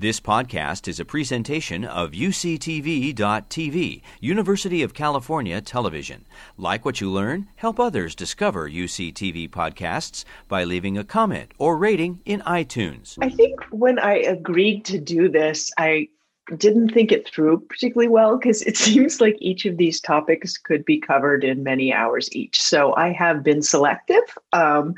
This 0.00 0.20
podcast 0.20 0.86
is 0.86 1.00
a 1.00 1.04
presentation 1.04 1.84
of 1.84 2.12
UCTV.tv, 2.12 4.02
University 4.20 4.84
of 4.84 4.94
California 4.94 5.60
Television. 5.60 6.24
Like 6.56 6.84
what 6.84 7.00
you 7.00 7.10
learn, 7.10 7.48
help 7.56 7.80
others 7.80 8.14
discover 8.14 8.70
UCTV 8.70 9.50
podcasts 9.50 10.24
by 10.46 10.62
leaving 10.62 10.96
a 10.96 11.02
comment 11.02 11.50
or 11.58 11.76
rating 11.76 12.20
in 12.24 12.42
iTunes. 12.42 13.18
I 13.20 13.28
think 13.28 13.60
when 13.72 13.98
I 13.98 14.18
agreed 14.18 14.84
to 14.84 15.00
do 15.00 15.28
this, 15.28 15.72
I 15.76 16.10
didn't 16.56 16.90
think 16.90 17.12
it 17.12 17.28
through 17.28 17.60
particularly 17.68 18.08
well 18.08 18.38
because 18.38 18.62
it 18.62 18.76
seems 18.86 19.20
like 19.20 19.36
each 19.40 19.66
of 19.66 19.76
these 19.76 20.00
topics 20.00 20.56
could 20.56 20.84
be 20.84 20.98
covered 20.98 21.44
in 21.44 21.62
many 21.62 21.92
hours 21.92 22.28
each. 22.34 22.60
So 22.60 22.94
I 22.96 23.12
have 23.12 23.42
been 23.42 23.62
selective 23.62 24.38
um, 24.52 24.94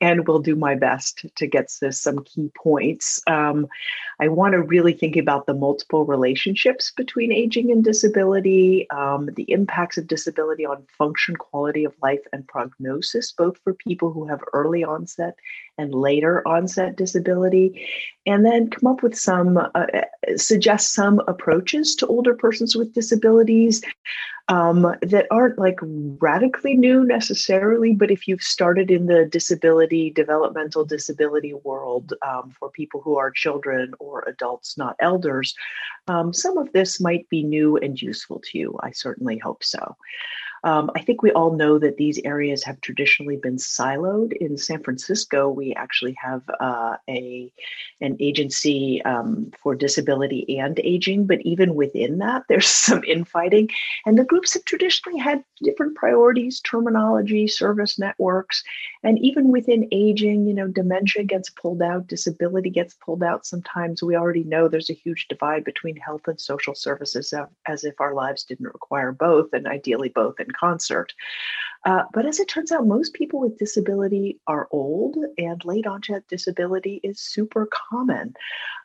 and 0.00 0.26
will 0.26 0.40
do 0.40 0.56
my 0.56 0.74
best 0.74 1.24
to 1.36 1.46
get 1.46 1.68
to 1.80 1.92
some 1.92 2.24
key 2.24 2.50
points. 2.56 3.20
Um, 3.26 3.68
I 4.20 4.28
want 4.28 4.52
to 4.52 4.62
really 4.62 4.92
think 4.92 5.16
about 5.16 5.46
the 5.46 5.54
multiple 5.54 6.04
relationships 6.04 6.92
between 6.94 7.32
aging 7.32 7.70
and 7.72 7.82
disability, 7.82 8.88
um, 8.90 9.30
the 9.34 9.50
impacts 9.50 9.96
of 9.96 10.06
disability 10.06 10.66
on 10.66 10.84
function, 10.98 11.36
quality 11.36 11.84
of 11.84 11.94
life, 12.02 12.20
and 12.32 12.46
prognosis, 12.46 13.32
both 13.32 13.58
for 13.64 13.72
people 13.72 14.12
who 14.12 14.26
have 14.26 14.40
early 14.52 14.84
onset 14.84 15.36
and 15.78 15.94
later 15.94 16.46
onset 16.46 16.96
disability, 16.96 17.88
and 18.26 18.44
then 18.44 18.68
come 18.68 18.92
up 18.92 19.02
with 19.02 19.16
some, 19.16 19.56
uh, 19.56 19.86
suggest 20.36 20.92
some 20.92 21.20
approaches 21.26 21.94
to 21.96 22.06
older 22.06 22.34
persons 22.34 22.76
with 22.76 22.92
disabilities 22.92 23.80
um, 24.50 24.82
that 25.00 25.28
aren't 25.30 25.58
like 25.58 25.78
radically 25.80 26.74
new 26.74 27.04
necessarily, 27.04 27.94
but 27.94 28.10
if 28.10 28.26
you've 28.26 28.42
started 28.42 28.90
in 28.90 29.06
the 29.06 29.24
disability, 29.24 30.10
developmental 30.10 30.84
disability 30.84 31.54
world 31.54 32.14
um, 32.22 32.52
for 32.58 32.68
people 32.68 33.00
who 33.00 33.16
are 33.16 33.30
children 33.30 33.94
or 34.00 34.24
adults, 34.26 34.76
not 34.76 34.96
elders, 34.98 35.54
um, 36.08 36.32
some 36.32 36.58
of 36.58 36.72
this 36.72 37.00
might 37.00 37.28
be 37.28 37.44
new 37.44 37.76
and 37.76 38.02
useful 38.02 38.40
to 38.40 38.58
you. 38.58 38.76
I 38.82 38.90
certainly 38.90 39.38
hope 39.38 39.62
so. 39.62 39.96
Um, 40.62 40.90
I 40.94 41.00
think 41.00 41.22
we 41.22 41.32
all 41.32 41.56
know 41.56 41.78
that 41.78 41.96
these 41.96 42.20
areas 42.24 42.62
have 42.64 42.80
traditionally 42.80 43.36
been 43.36 43.56
siloed. 43.56 44.32
In 44.34 44.58
San 44.58 44.82
Francisco, 44.82 45.48
we 45.48 45.72
actually 45.74 46.16
have 46.20 46.42
uh, 46.60 46.96
a 47.08 47.52
an 48.00 48.16
agency 48.20 49.02
um, 49.04 49.52
for 49.62 49.74
disability 49.74 50.58
and 50.58 50.78
aging, 50.80 51.26
but 51.26 51.40
even 51.42 51.74
within 51.74 52.18
that, 52.18 52.44
there's 52.48 52.68
some 52.88 53.02
infighting, 53.04 53.68
and 54.04 54.18
the 54.18 54.24
groups 54.24 54.54
have 54.54 54.64
traditionally 54.64 55.18
had 55.18 55.42
different 55.62 55.96
priorities, 55.96 56.60
terminology, 56.60 57.46
service 57.46 57.98
networks, 57.98 58.62
and 59.02 59.18
even 59.18 59.50
within 59.50 59.88
aging, 59.92 60.46
you 60.46 60.54
know, 60.54 60.68
dementia 60.68 61.24
gets 61.24 61.50
pulled 61.50 61.82
out, 61.82 62.06
disability 62.06 62.70
gets 62.70 62.94
pulled 62.94 63.22
out. 63.22 63.46
Sometimes 63.46 64.02
we 64.02 64.16
already 64.16 64.44
know 64.44 64.68
there's 64.68 64.90
a 64.90 64.94
huge 64.94 65.26
divide 65.28 65.64
between 65.64 65.96
health 65.96 66.26
and 66.26 66.40
social 66.40 66.74
services, 66.74 67.32
as 67.66 67.84
if 67.84 68.00
our 68.00 68.14
lives 68.14 68.44
didn't 68.44 68.66
require 68.66 69.12
both, 69.12 69.52
and 69.52 69.66
ideally 69.66 70.10
both 70.10 70.38
in 70.38 70.49
concert. 70.52 71.12
Uh, 71.86 72.02
but 72.12 72.26
as 72.26 72.38
it 72.40 72.48
turns 72.48 72.72
out, 72.72 72.86
most 72.86 73.14
people 73.14 73.40
with 73.40 73.58
disability 73.58 74.38
are 74.46 74.68
old, 74.70 75.16
and 75.38 75.64
late 75.64 75.86
onset 75.86 76.22
disability 76.28 77.00
is 77.02 77.18
super 77.20 77.66
common. 77.90 78.34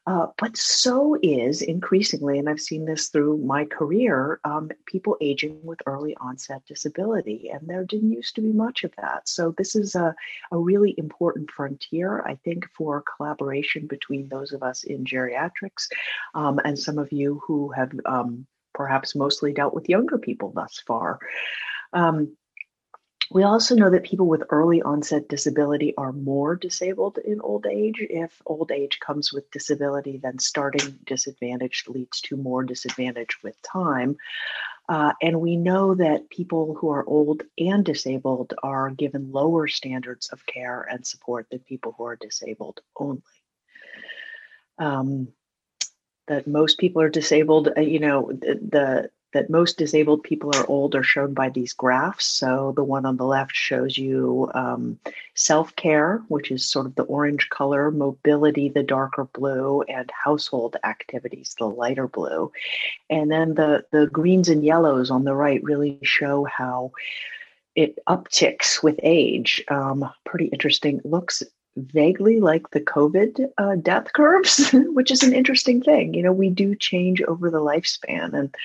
Uh, 0.07 0.27
but 0.37 0.55
so 0.55 1.17
is 1.23 1.61
increasingly, 1.61 2.37
and 2.37 2.47
I've 2.47 2.61
seen 2.61 2.85
this 2.85 3.07
through 3.07 3.39
my 3.39 3.65
career, 3.65 4.39
um, 4.45 4.69
people 4.85 5.17
aging 5.19 5.59
with 5.63 5.79
early 5.87 6.15
onset 6.21 6.61
disability. 6.67 7.49
And 7.51 7.67
there 7.67 7.83
didn't 7.83 8.11
used 8.11 8.35
to 8.35 8.41
be 8.41 8.53
much 8.53 8.83
of 8.83 8.93
that. 8.97 9.27
So 9.27 9.53
this 9.57 9.75
is 9.75 9.95
a, 9.95 10.15
a 10.51 10.57
really 10.57 10.93
important 10.97 11.49
frontier, 11.51 12.21
I 12.21 12.35
think, 12.45 12.69
for 12.77 13.03
collaboration 13.17 13.87
between 13.87 14.29
those 14.29 14.53
of 14.53 14.61
us 14.61 14.83
in 14.83 15.05
geriatrics 15.05 15.87
um, 16.35 16.59
and 16.63 16.77
some 16.77 16.99
of 16.99 17.11
you 17.11 17.41
who 17.45 17.71
have 17.71 17.91
um, 18.05 18.45
perhaps 18.75 19.15
mostly 19.15 19.53
dealt 19.53 19.73
with 19.73 19.89
younger 19.89 20.19
people 20.19 20.51
thus 20.51 20.83
far. 20.85 21.19
Um, 21.93 22.37
we 23.31 23.41
also 23.41 23.75
know 23.75 23.89
that 23.89 24.03
people 24.03 24.27
with 24.27 24.43
early 24.51 24.83
onset 24.83 25.27
disability 25.27 25.95
are 25.97 26.11
more 26.11 26.55
disabled 26.55 27.17
in 27.17 27.41
old 27.41 27.65
age. 27.65 27.95
If 27.99 28.39
old 28.45 28.71
age 28.71 28.99
comes 28.99 29.33
with 29.33 29.49
disability, 29.49 30.19
then 30.21 30.37
starting 30.37 30.99
disadvantage 31.05 31.85
leads 31.87 32.21
to 32.21 32.37
more 32.37 32.63
disadvantage 32.63 33.37
with 33.43 33.59
time. 33.63 34.17
Uh, 34.87 35.13
and 35.23 35.41
we 35.41 35.57
know 35.57 35.95
that 35.95 36.29
people 36.29 36.75
who 36.75 36.89
are 36.91 37.07
old 37.07 37.41
and 37.57 37.83
disabled 37.83 38.53
are 38.61 38.91
given 38.91 39.31
lower 39.31 39.67
standards 39.67 40.27
of 40.27 40.45
care 40.45 40.87
and 40.91 41.07
support 41.07 41.47
than 41.49 41.59
people 41.59 41.95
who 41.97 42.03
are 42.05 42.15
disabled 42.15 42.81
only. 42.95 43.21
Um, 44.77 45.29
that 46.27 46.47
most 46.47 46.77
people 46.77 47.01
are 47.01 47.09
disabled, 47.09 47.69
uh, 47.77 47.81
you 47.81 47.99
know, 47.99 48.31
the, 48.31 49.09
that 49.35 49.49
most 49.49 49.77
disabled 49.77 50.23
people 50.23 50.49
are 50.55 50.65
old 50.67 50.95
are 50.95 51.03
shown 51.03 51.33
by 51.33 51.49
these 51.49 51.73
graphs. 51.73 52.25
So 52.25 52.71
the 52.73 52.85
one 52.85 53.05
on 53.05 53.17
the 53.17 53.25
left 53.25 53.53
shows 53.53 53.97
you 53.97 54.49
um, 54.55 54.97
self 55.33 55.75
care, 55.75 56.23
which 56.29 56.51
is 56.51 56.65
sort 56.65 56.85
of 56.85 56.95
the 56.95 57.03
orange 57.03 57.49
color, 57.49 57.91
mobility, 57.91 58.69
the 58.69 58.81
darker 58.81 59.25
blue, 59.33 59.81
and 59.83 60.09
household 60.11 60.77
activities, 60.85 61.53
the 61.59 61.65
lighter 61.65 62.07
blue. 62.07 62.49
And 63.09 63.29
then 63.29 63.55
the, 63.55 63.83
the 63.91 64.07
greens 64.07 64.47
and 64.47 64.63
yellows 64.63 65.11
on 65.11 65.25
the 65.25 65.35
right 65.35 65.61
really 65.63 65.99
show 66.01 66.45
how 66.45 66.93
it 67.75 67.99
upticks 68.07 68.81
with 68.81 68.97
age. 69.03 69.61
Um, 69.67 70.09
pretty 70.23 70.45
interesting. 70.45 71.01
Looks 71.03 71.43
vaguely 71.75 72.39
like 72.39 72.69
the 72.71 72.81
COVID 72.81 73.49
uh, 73.57 73.75
death 73.75 74.13
curves, 74.13 74.69
which 74.73 75.11
is 75.11 75.23
an 75.23 75.33
interesting 75.33 75.81
thing. 75.81 76.13
You 76.13 76.23
know, 76.23 76.31
we 76.31 76.49
do 76.49 76.75
change 76.75 77.21
over 77.21 77.49
the 77.49 77.59
lifespan, 77.59 78.33
and 78.33 78.55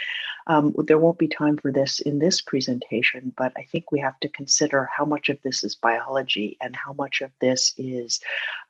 um, 0.47 0.75
there 0.79 0.99
won't 0.99 1.19
be 1.19 1.29
time 1.29 1.57
for 1.57 1.71
this 1.71 2.01
in 2.01 2.19
this 2.19 2.41
presentation, 2.41 3.33
but 3.37 3.53
I 3.57 3.65
think 3.65 3.93
we 3.93 4.01
have 4.01 4.19
to 4.21 4.29
consider 4.29 4.89
how 4.97 5.05
much 5.05 5.29
of 5.29 5.41
this 5.43 5.63
is 5.65 5.75
biology 5.75 6.57
and 6.61 6.75
how 6.75 6.93
much 6.93 7.21
of 7.21 7.31
this 7.41 7.75
is 7.77 8.21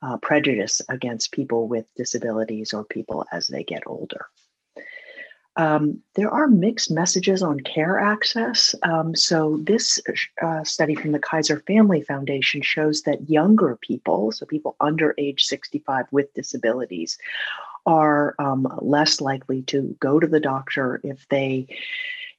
uh, 0.01 0.17
prejudice 0.17 0.81
against 0.89 1.31
people 1.31 1.67
with 1.67 1.85
disabilities 1.95 2.73
or 2.73 2.83
people 2.83 3.25
as 3.31 3.47
they 3.47 3.63
get 3.63 3.83
older. 3.85 4.27
Um, 5.57 6.01
there 6.15 6.31
are 6.31 6.47
mixed 6.47 6.91
messages 6.91 7.43
on 7.43 7.59
care 7.59 7.99
access. 7.99 8.73
Um, 8.83 9.15
so, 9.15 9.59
this 9.63 9.99
uh, 10.41 10.63
study 10.63 10.95
from 10.95 11.11
the 11.11 11.19
Kaiser 11.19 11.59
Family 11.67 12.01
Foundation 12.01 12.61
shows 12.61 13.01
that 13.03 13.29
younger 13.29 13.77
people, 13.81 14.31
so 14.31 14.45
people 14.45 14.75
under 14.79 15.13
age 15.17 15.43
65 15.43 16.05
with 16.11 16.33
disabilities, 16.33 17.17
are 17.85 18.35
um, 18.39 18.67
less 18.79 19.19
likely 19.19 19.63
to 19.63 19.95
go 19.99 20.19
to 20.19 20.27
the 20.27 20.39
doctor 20.39 21.01
if 21.03 21.27
they 21.29 21.67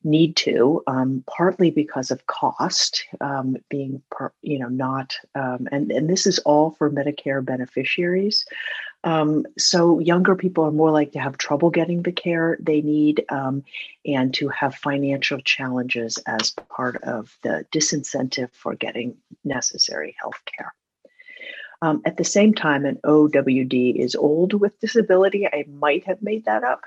need 0.05 0.37
to, 0.37 0.83
um, 0.87 1.23
partly 1.27 1.71
because 1.71 2.11
of 2.11 2.27
cost 2.27 3.05
um, 3.21 3.57
being, 3.69 4.03
per, 4.11 4.33
you 4.43 4.59
know, 4.59 4.69
not, 4.69 5.17
um, 5.35 5.69
and, 5.71 5.93
and 5.93 6.09
this 6.11 6.27
is 6.27 6.39
all 6.41 6.73
for 6.73 6.91
Medicare 6.91 7.45
beneficiaries. 7.45 8.45
Um, 9.05 9.47
so 9.59 9.99
younger 9.99 10.37
people 10.37 10.65
are 10.65 10.71
more 10.71 10.91
likely 10.91 11.13
to 11.13 11.21
have 11.21 11.37
trouble 11.37 11.71
getting 11.71 12.03
the 12.03 12.13
care 12.13 12.57
they 12.61 12.83
need 12.83 13.25
um, 13.29 13.65
and 14.07 14.33
to 14.35 14.49
have 14.49 14.75
financial 14.75 15.41
challenges 15.41 16.19
as 16.27 16.51
part 16.51 17.03
of 17.03 17.37
the 17.43 17.67
disincentive 17.73 18.51
for 18.53 18.75
getting 18.75 19.17
necessary 19.45 20.15
health 20.21 20.41
care. 20.47 20.73
Um, 21.83 22.01
at 22.07 22.17
the 22.17 22.25
same 22.25 22.55
time, 22.55 22.85
an 22.85 23.01
OWD 23.05 23.97
is 23.97 24.15
old 24.15 24.55
with 24.55 24.79
disability. 24.79 25.47
I 25.47 25.65
might 25.69 26.05
have 26.07 26.23
made 26.23 26.45
that 26.45 26.63
up. 26.63 26.85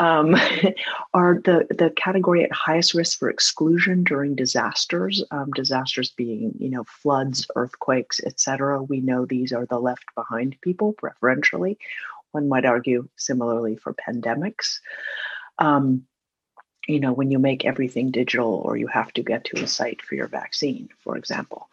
Um, 0.00 0.34
are 1.14 1.40
the 1.44 1.66
the 1.70 1.90
category 1.96 2.42
at 2.42 2.52
highest 2.52 2.92
risk 2.92 3.18
for 3.18 3.30
exclusion 3.30 4.02
during 4.02 4.34
disasters? 4.34 5.24
Um, 5.30 5.52
disasters 5.52 6.10
being, 6.10 6.54
you 6.58 6.70
know, 6.70 6.84
floods, 6.84 7.46
earthquakes, 7.54 8.20
etc. 8.26 8.82
We 8.82 9.00
know 9.00 9.24
these 9.24 9.52
are 9.52 9.66
the 9.66 9.78
left 9.78 10.04
behind 10.16 10.56
people 10.60 10.92
preferentially. 10.92 11.78
One 12.32 12.48
might 12.48 12.64
argue 12.64 13.08
similarly 13.16 13.76
for 13.76 13.94
pandemics. 13.94 14.80
Um, 15.58 16.04
you 16.88 16.98
know, 16.98 17.12
when 17.12 17.30
you 17.30 17.38
make 17.38 17.64
everything 17.64 18.10
digital 18.10 18.54
or 18.64 18.76
you 18.76 18.88
have 18.88 19.12
to 19.12 19.22
get 19.22 19.44
to 19.44 19.62
a 19.62 19.68
site 19.68 20.02
for 20.02 20.16
your 20.16 20.26
vaccine, 20.26 20.88
for 20.98 21.16
example. 21.16 21.68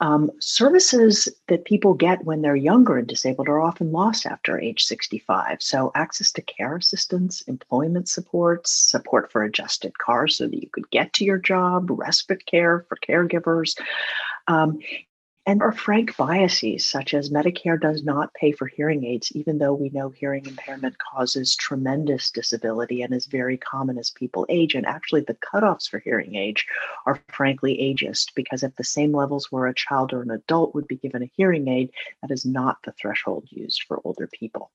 Um, 0.00 0.30
services 0.40 1.26
that 1.48 1.64
people 1.64 1.94
get 1.94 2.24
when 2.24 2.42
they're 2.42 2.54
younger 2.54 2.98
and 2.98 3.06
disabled 3.06 3.48
are 3.48 3.62
often 3.62 3.92
lost 3.92 4.26
after 4.26 4.60
age 4.60 4.84
65. 4.84 5.62
So, 5.62 5.90
access 5.94 6.32
to 6.32 6.42
care 6.42 6.76
assistance, 6.76 7.40
employment 7.42 8.08
supports, 8.08 8.70
support 8.70 9.32
for 9.32 9.42
adjusted 9.42 9.96
cars 9.98 10.36
so 10.36 10.48
that 10.48 10.62
you 10.62 10.68
could 10.70 10.90
get 10.90 11.12
to 11.14 11.24
your 11.24 11.38
job, 11.38 11.88
respite 11.90 12.44
care 12.44 12.84
for 12.88 12.96
caregivers. 12.96 13.78
Um, 14.48 14.80
and 15.46 15.62
are 15.62 15.72
frank 15.72 16.16
biases, 16.16 16.84
such 16.84 17.14
as 17.14 17.30
Medicare 17.30 17.80
does 17.80 18.02
not 18.02 18.34
pay 18.34 18.50
for 18.50 18.66
hearing 18.66 19.04
aids, 19.04 19.30
even 19.32 19.58
though 19.58 19.74
we 19.74 19.90
know 19.90 20.10
hearing 20.10 20.44
impairment 20.44 20.96
causes 20.98 21.54
tremendous 21.54 22.32
disability 22.32 23.02
and 23.02 23.14
is 23.14 23.26
very 23.26 23.56
common 23.56 23.96
as 23.96 24.10
people 24.10 24.44
age. 24.48 24.74
And 24.74 24.84
actually, 24.84 25.20
the 25.20 25.34
cutoffs 25.36 25.88
for 25.88 26.00
hearing 26.00 26.34
age 26.34 26.66
are 27.06 27.20
frankly 27.28 27.78
ageist, 27.78 28.34
because 28.34 28.64
at 28.64 28.76
the 28.76 28.84
same 28.84 29.12
levels 29.12 29.50
where 29.52 29.66
a 29.66 29.74
child 29.74 30.12
or 30.12 30.22
an 30.22 30.32
adult 30.32 30.74
would 30.74 30.88
be 30.88 30.96
given 30.96 31.22
a 31.22 31.30
hearing 31.36 31.68
aid, 31.68 31.90
that 32.22 32.32
is 32.32 32.44
not 32.44 32.78
the 32.84 32.92
threshold 32.92 33.46
used 33.50 33.84
for 33.86 34.00
older 34.04 34.28
people. 34.32 34.72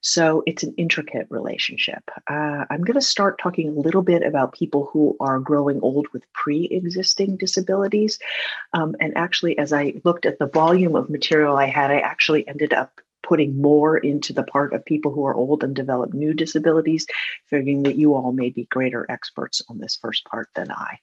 So 0.00 0.44
it's 0.46 0.62
an 0.62 0.74
intricate 0.76 1.26
relationship. 1.30 2.02
Uh, 2.30 2.64
I'm 2.70 2.82
going 2.82 2.94
to 2.94 3.00
start 3.00 3.40
talking 3.40 3.68
a 3.68 3.80
little 3.80 4.02
bit 4.02 4.22
about 4.22 4.54
people 4.54 4.88
who 4.92 5.16
are 5.18 5.40
growing 5.40 5.80
old 5.80 6.06
with 6.12 6.22
pre 6.32 6.66
existing 6.66 7.38
disabilities. 7.38 8.18
Um, 8.72 8.94
and 9.00 9.16
actually, 9.16 9.58
as 9.58 9.72
I 9.72 9.94
looked 10.04 10.24
at 10.24 10.38
the 10.38 10.46
volume 10.46 10.94
of 10.94 11.10
material 11.10 11.56
I 11.56 11.66
had, 11.66 11.90
I 11.90 11.98
actually 11.98 12.46
ended 12.46 12.72
up 12.72 13.00
putting 13.22 13.60
more 13.60 13.96
into 13.98 14.32
the 14.32 14.44
part 14.44 14.72
of 14.72 14.84
people 14.84 15.12
who 15.12 15.26
are 15.26 15.34
old 15.34 15.64
and 15.64 15.74
develop 15.74 16.14
new 16.14 16.32
disabilities, 16.32 17.06
figuring 17.46 17.82
that 17.82 17.96
you 17.96 18.14
all 18.14 18.32
may 18.32 18.50
be 18.50 18.64
greater 18.66 19.04
experts 19.08 19.60
on 19.68 19.78
this 19.78 19.98
first 20.00 20.24
part 20.26 20.48
than 20.54 20.70
I. 20.70 21.00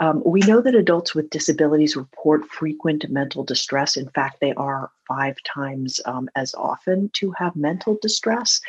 Um, 0.00 0.22
we 0.24 0.40
know 0.40 0.60
that 0.62 0.74
adults 0.74 1.14
with 1.14 1.30
disabilities 1.30 1.96
report 1.96 2.46
frequent 2.46 3.10
mental 3.10 3.44
distress. 3.44 3.96
In 3.96 4.08
fact, 4.08 4.40
they 4.40 4.54
are 4.54 4.90
five 5.10 5.36
times 5.42 6.00
um, 6.04 6.30
as 6.36 6.54
often 6.54 7.10
to 7.14 7.32
have 7.32 7.56
mental 7.56 7.98
distress. 8.00 8.60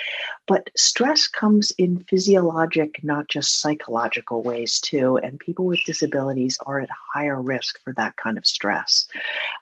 But 0.47 0.71
stress 0.75 1.27
comes 1.27 1.71
in 1.77 2.03
physiologic, 2.09 3.03
not 3.03 3.27
just 3.27 3.61
psychological 3.61 4.41
ways, 4.41 4.79
too. 4.79 5.17
And 5.17 5.39
people 5.39 5.65
with 5.65 5.83
disabilities 5.85 6.57
are 6.65 6.79
at 6.79 6.89
higher 7.13 7.39
risk 7.39 7.79
for 7.83 7.93
that 7.93 8.15
kind 8.17 8.39
of 8.39 8.45
stress. 8.47 9.07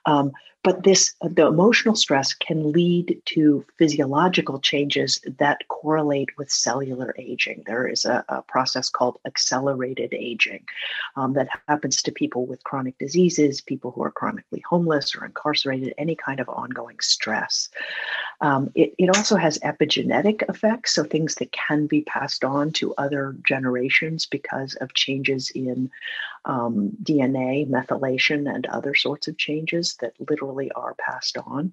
Um, 0.06 0.32
but 0.62 0.82
this 0.82 1.14
the 1.22 1.46
emotional 1.46 1.94
stress 1.94 2.34
can 2.34 2.72
lead 2.72 3.20
to 3.24 3.64
physiological 3.78 4.58
changes 4.60 5.20
that 5.38 5.66
correlate 5.68 6.28
with 6.36 6.50
cellular 6.50 7.14
aging 7.18 7.62
there 7.66 7.86
is 7.86 8.04
a, 8.04 8.24
a 8.28 8.42
process 8.42 8.88
called 8.88 9.18
accelerated 9.26 10.12
aging 10.12 10.64
um, 11.16 11.32
that 11.32 11.48
happens 11.68 12.02
to 12.02 12.12
people 12.12 12.46
with 12.46 12.62
chronic 12.64 12.96
diseases 12.98 13.60
people 13.60 13.90
who 13.90 14.02
are 14.02 14.10
chronically 14.10 14.62
homeless 14.68 15.14
or 15.14 15.24
incarcerated 15.24 15.94
any 15.96 16.14
kind 16.14 16.40
of 16.40 16.48
ongoing 16.70 17.00
stress. 17.00 17.68
Um, 18.40 18.70
it, 18.74 18.94
it 18.96 19.16
also 19.16 19.36
has 19.36 19.58
epigenetic 19.58 20.48
effects 20.48 20.94
so 20.94 21.04
things 21.04 21.34
that 21.36 21.52
can 21.52 21.86
be 21.86 22.02
passed 22.02 22.44
on 22.44 22.72
to 22.72 22.94
other 22.94 23.36
generations 23.46 24.26
because 24.26 24.74
of 24.76 24.94
changes 24.94 25.50
in 25.50 25.90
um, 26.46 26.92
dna 27.02 27.68
methylation 27.68 28.52
and 28.52 28.64
other 28.66 28.94
sorts 28.94 29.28
of 29.28 29.36
changes 29.36 29.96
that 30.00 30.14
literally 30.30 30.70
literally 30.70 30.72
are 30.72 30.94
passed 30.94 31.36
on 31.36 31.72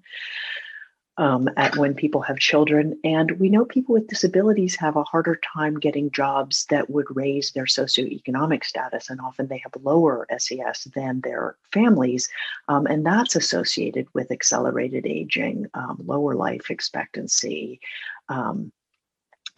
um, 1.18 1.50
at 1.56 1.76
when 1.76 1.94
people 1.94 2.22
have 2.22 2.38
children. 2.38 2.98
And 3.04 3.32
we 3.32 3.48
know 3.50 3.64
people 3.64 3.92
with 3.92 4.06
disabilities 4.06 4.76
have 4.76 4.96
a 4.96 5.04
harder 5.04 5.38
time 5.54 5.78
getting 5.78 6.10
jobs 6.10 6.64
that 6.70 6.88
would 6.88 7.06
raise 7.14 7.50
their 7.50 7.64
socioeconomic 7.64 8.64
status, 8.64 9.10
and 9.10 9.20
often 9.20 9.48
they 9.48 9.58
have 9.58 9.72
lower 9.82 10.26
SES 10.38 10.84
than 10.94 11.20
their 11.20 11.56
families. 11.72 12.28
Um, 12.68 12.86
and 12.86 13.04
that's 13.04 13.36
associated 13.36 14.06
with 14.14 14.30
accelerated 14.30 15.06
aging, 15.06 15.66
um, 15.74 15.98
lower 16.04 16.34
life 16.34 16.70
expectancy, 16.70 17.80
um, 18.28 18.72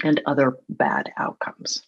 and 0.03 0.21
other 0.27 0.57
bad 0.71 1.12
outcomes 1.19 1.83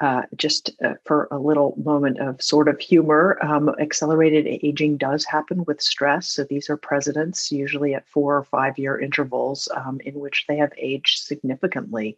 uh, 0.00 0.22
just 0.34 0.70
uh, 0.82 0.94
for 1.04 1.28
a 1.30 1.38
little 1.38 1.74
moment 1.76 2.18
of 2.20 2.42
sort 2.42 2.68
of 2.68 2.80
humor, 2.80 3.38
um, 3.42 3.68
accelerated 3.78 4.46
aging 4.62 4.96
does 4.96 5.24
happen 5.24 5.64
with 5.66 5.80
stress. 5.82 6.28
So 6.28 6.44
these 6.44 6.70
are 6.70 6.76
presidents, 6.76 7.52
usually 7.52 7.94
at 7.94 8.08
four 8.08 8.36
or 8.36 8.44
five 8.44 8.78
year 8.78 8.98
intervals, 8.98 9.68
um, 9.76 10.00
in 10.04 10.14
which 10.14 10.46
they 10.48 10.56
have 10.56 10.72
aged 10.78 11.18
significantly. 11.18 12.16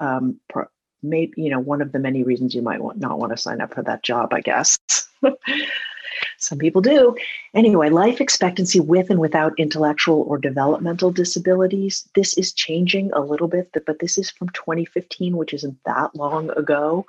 Um, 0.00 0.40
maybe 1.02 1.32
you 1.36 1.50
know 1.50 1.60
one 1.60 1.80
of 1.80 1.92
the 1.92 1.98
many 1.98 2.22
reasons 2.24 2.54
you 2.54 2.62
might 2.62 2.82
want, 2.82 2.98
not 2.98 3.18
want 3.18 3.32
to 3.32 3.36
sign 3.36 3.60
up 3.60 3.74
for 3.74 3.82
that 3.82 4.02
job, 4.02 4.34
I 4.34 4.40
guess. 4.40 4.78
Some 6.40 6.58
people 6.58 6.80
do. 6.80 7.14
Anyway, 7.54 7.90
life 7.90 8.20
expectancy 8.20 8.80
with 8.80 9.10
and 9.10 9.20
without 9.20 9.52
intellectual 9.58 10.24
or 10.26 10.38
developmental 10.38 11.10
disabilities, 11.12 12.08
this 12.14 12.36
is 12.38 12.52
changing 12.52 13.12
a 13.12 13.20
little 13.20 13.46
bit, 13.46 13.70
but 13.86 13.98
this 13.98 14.16
is 14.16 14.30
from 14.30 14.48
2015, 14.50 15.36
which 15.36 15.52
isn't 15.52 15.78
that 15.84 16.16
long 16.16 16.50
ago. 16.50 17.04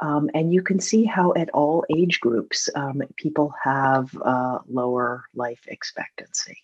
Um, 0.00 0.30
and 0.32 0.52
you 0.52 0.62
can 0.62 0.80
see 0.80 1.04
how 1.04 1.34
at 1.36 1.50
all 1.50 1.84
age 1.94 2.20
groups, 2.20 2.70
um, 2.74 3.02
people 3.16 3.52
have 3.62 4.16
uh, 4.24 4.60
lower 4.66 5.24
life 5.34 5.60
expectancy. 5.68 6.56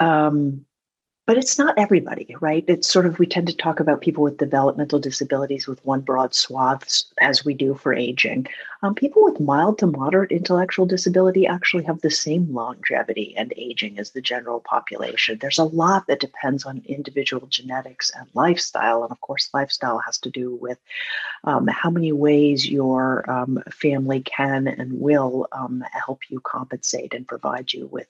Um, 0.00 0.64
but 1.26 1.36
it's 1.36 1.58
not 1.58 1.76
everybody, 1.76 2.36
right? 2.40 2.64
It's 2.68 2.88
sort 2.88 3.04
of, 3.04 3.18
we 3.18 3.26
tend 3.26 3.48
to 3.48 3.56
talk 3.56 3.80
about 3.80 4.00
people 4.00 4.22
with 4.22 4.38
developmental 4.38 5.00
disabilities 5.00 5.66
with 5.66 5.84
one 5.84 6.00
broad 6.00 6.34
swath, 6.34 7.02
as 7.20 7.44
we 7.44 7.52
do 7.52 7.74
for 7.74 7.92
aging. 7.92 8.46
Um, 8.82 8.94
people 8.94 9.24
with 9.24 9.40
mild 9.40 9.78
to 9.78 9.86
moderate 9.88 10.30
intellectual 10.30 10.86
disability 10.86 11.44
actually 11.46 11.82
have 11.84 12.00
the 12.00 12.10
same 12.10 12.52
longevity 12.54 13.34
and 13.36 13.52
aging 13.56 13.98
as 13.98 14.10
the 14.10 14.20
general 14.20 14.60
population. 14.60 15.38
There's 15.40 15.58
a 15.58 15.64
lot 15.64 16.06
that 16.06 16.20
depends 16.20 16.64
on 16.64 16.82
individual 16.86 17.48
genetics 17.48 18.10
and 18.16 18.28
lifestyle. 18.34 19.02
And 19.02 19.10
of 19.10 19.20
course, 19.20 19.50
lifestyle 19.52 19.98
has 19.98 20.18
to 20.18 20.30
do 20.30 20.54
with 20.54 20.78
um, 21.42 21.66
how 21.66 21.90
many 21.90 22.12
ways 22.12 22.68
your 22.68 23.28
um, 23.28 23.62
family 23.72 24.20
can 24.20 24.68
and 24.68 25.00
will 25.00 25.48
um, 25.50 25.82
help 25.90 26.20
you 26.28 26.38
compensate 26.40 27.14
and 27.14 27.26
provide 27.26 27.72
you 27.72 27.86
with 27.86 28.06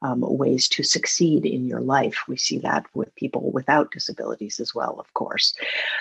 um, 0.00 0.20
ways 0.20 0.68
to 0.68 0.82
succeed 0.82 1.44
in 1.44 1.66
your 1.66 1.80
life. 1.80 2.22
We 2.28 2.36
see 2.36 2.53
that 2.58 2.86
with 2.94 3.14
people 3.14 3.50
without 3.50 3.90
disabilities 3.90 4.60
as 4.60 4.74
well, 4.74 4.96
of 4.98 5.12
course. 5.14 5.54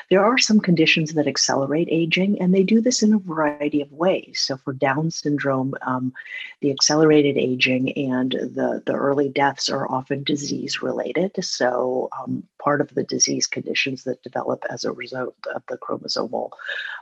There 0.10 0.24
are 0.24 0.38
some 0.38 0.60
conditions 0.60 1.14
that 1.14 1.28
accelerate 1.28 1.88
aging, 1.92 2.42
and 2.42 2.54
they 2.54 2.64
do 2.64 2.82
this 2.82 3.04
in 3.04 3.14
a 3.14 3.20
variety 3.20 3.82
of 3.82 3.92
ways. 3.92 4.42
So, 4.46 4.58
for 4.58 4.74
Down 4.74 5.12
syndrome, 5.12 5.76
um, 5.82 6.14
the 6.62 6.72
accelerated 6.72 7.38
aging 7.38 7.92
and 7.94 8.32
the, 8.32 8.82
the 8.86 8.94
early 8.94 9.30
deaths 9.30 9.70
are 9.70 9.90
often 9.90 10.24
disease 10.24 10.82
related. 10.82 11.32
So, 11.44 12.10
um, 12.20 12.44
part 12.64 12.82
of 12.82 12.94
the 12.96 13.04
disease 13.04 13.48
conditions 13.48 14.04
that 14.04 14.24
develop 14.24 14.64
as 14.70 14.84
a 14.84 14.92
result 14.92 15.36
of 15.54 15.64
the 15.68 15.78
chromosomal 15.78 16.50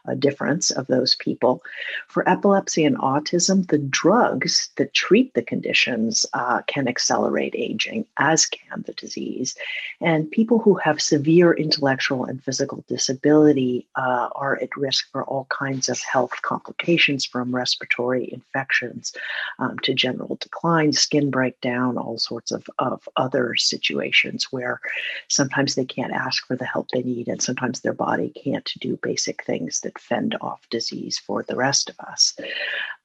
uh, 0.08 0.16
difference 0.16 0.72
of 0.72 0.88
those 0.88 1.16
people. 1.16 1.62
For 2.08 2.28
epilepsy 2.28 2.84
and 2.84 2.98
autism, 2.98 3.68
the 3.68 3.78
drugs 3.78 4.70
that 4.78 4.94
treat 4.94 5.34
the 5.34 5.44
conditions 5.44 6.26
uh, 6.34 6.62
can 6.68 6.88
accelerate 6.88 7.54
aging, 7.56 8.06
as 8.18 8.46
can 8.46 8.84
the 8.86 8.94
disease. 8.94 9.41
And 10.00 10.30
people 10.32 10.60
who 10.60 10.76
have 10.76 11.02
severe 11.02 11.54
intellectual 11.54 12.26
and 12.26 12.44
physical 12.44 12.84
disability 12.88 13.88
uh, 13.96 14.30
are 14.36 14.60
at 14.62 14.76
risk 14.78 15.12
for 15.12 15.24
all 15.24 15.46
kinds 15.50 15.90
of 15.90 16.00
health 16.02 16.42
complications 16.42 17.26
from 17.26 17.56
respiratory 17.56 18.32
infections 18.32 19.14
um, 19.60 19.78
to 19.80 19.94
general 19.94 20.38
decline, 20.40 20.94
skin 20.94 21.30
breakdown, 21.30 21.98
all 21.98 22.18
sorts 22.18 22.52
of, 22.52 22.70
of 22.80 23.08
other 23.16 23.56
situations 23.56 24.52
where 24.52 24.80
sometimes 25.28 25.76
they 25.76 25.86
can't 25.86 26.14
ask 26.14 26.46
for 26.48 26.56
the 26.56 26.66
help 26.66 26.88
they 26.90 27.04
need 27.04 27.28
and 27.28 27.42
sometimes 27.42 27.80
their 27.80 27.94
body 27.94 28.30
can't 28.44 28.72
do 28.80 28.98
basic 29.02 29.44
things 29.44 29.82
that 29.82 30.00
fend 30.00 30.36
off 30.42 30.62
disease 30.70 31.18
for 31.20 31.44
the 31.44 31.56
rest 31.56 31.90
of 31.90 32.00
us. 32.00 32.36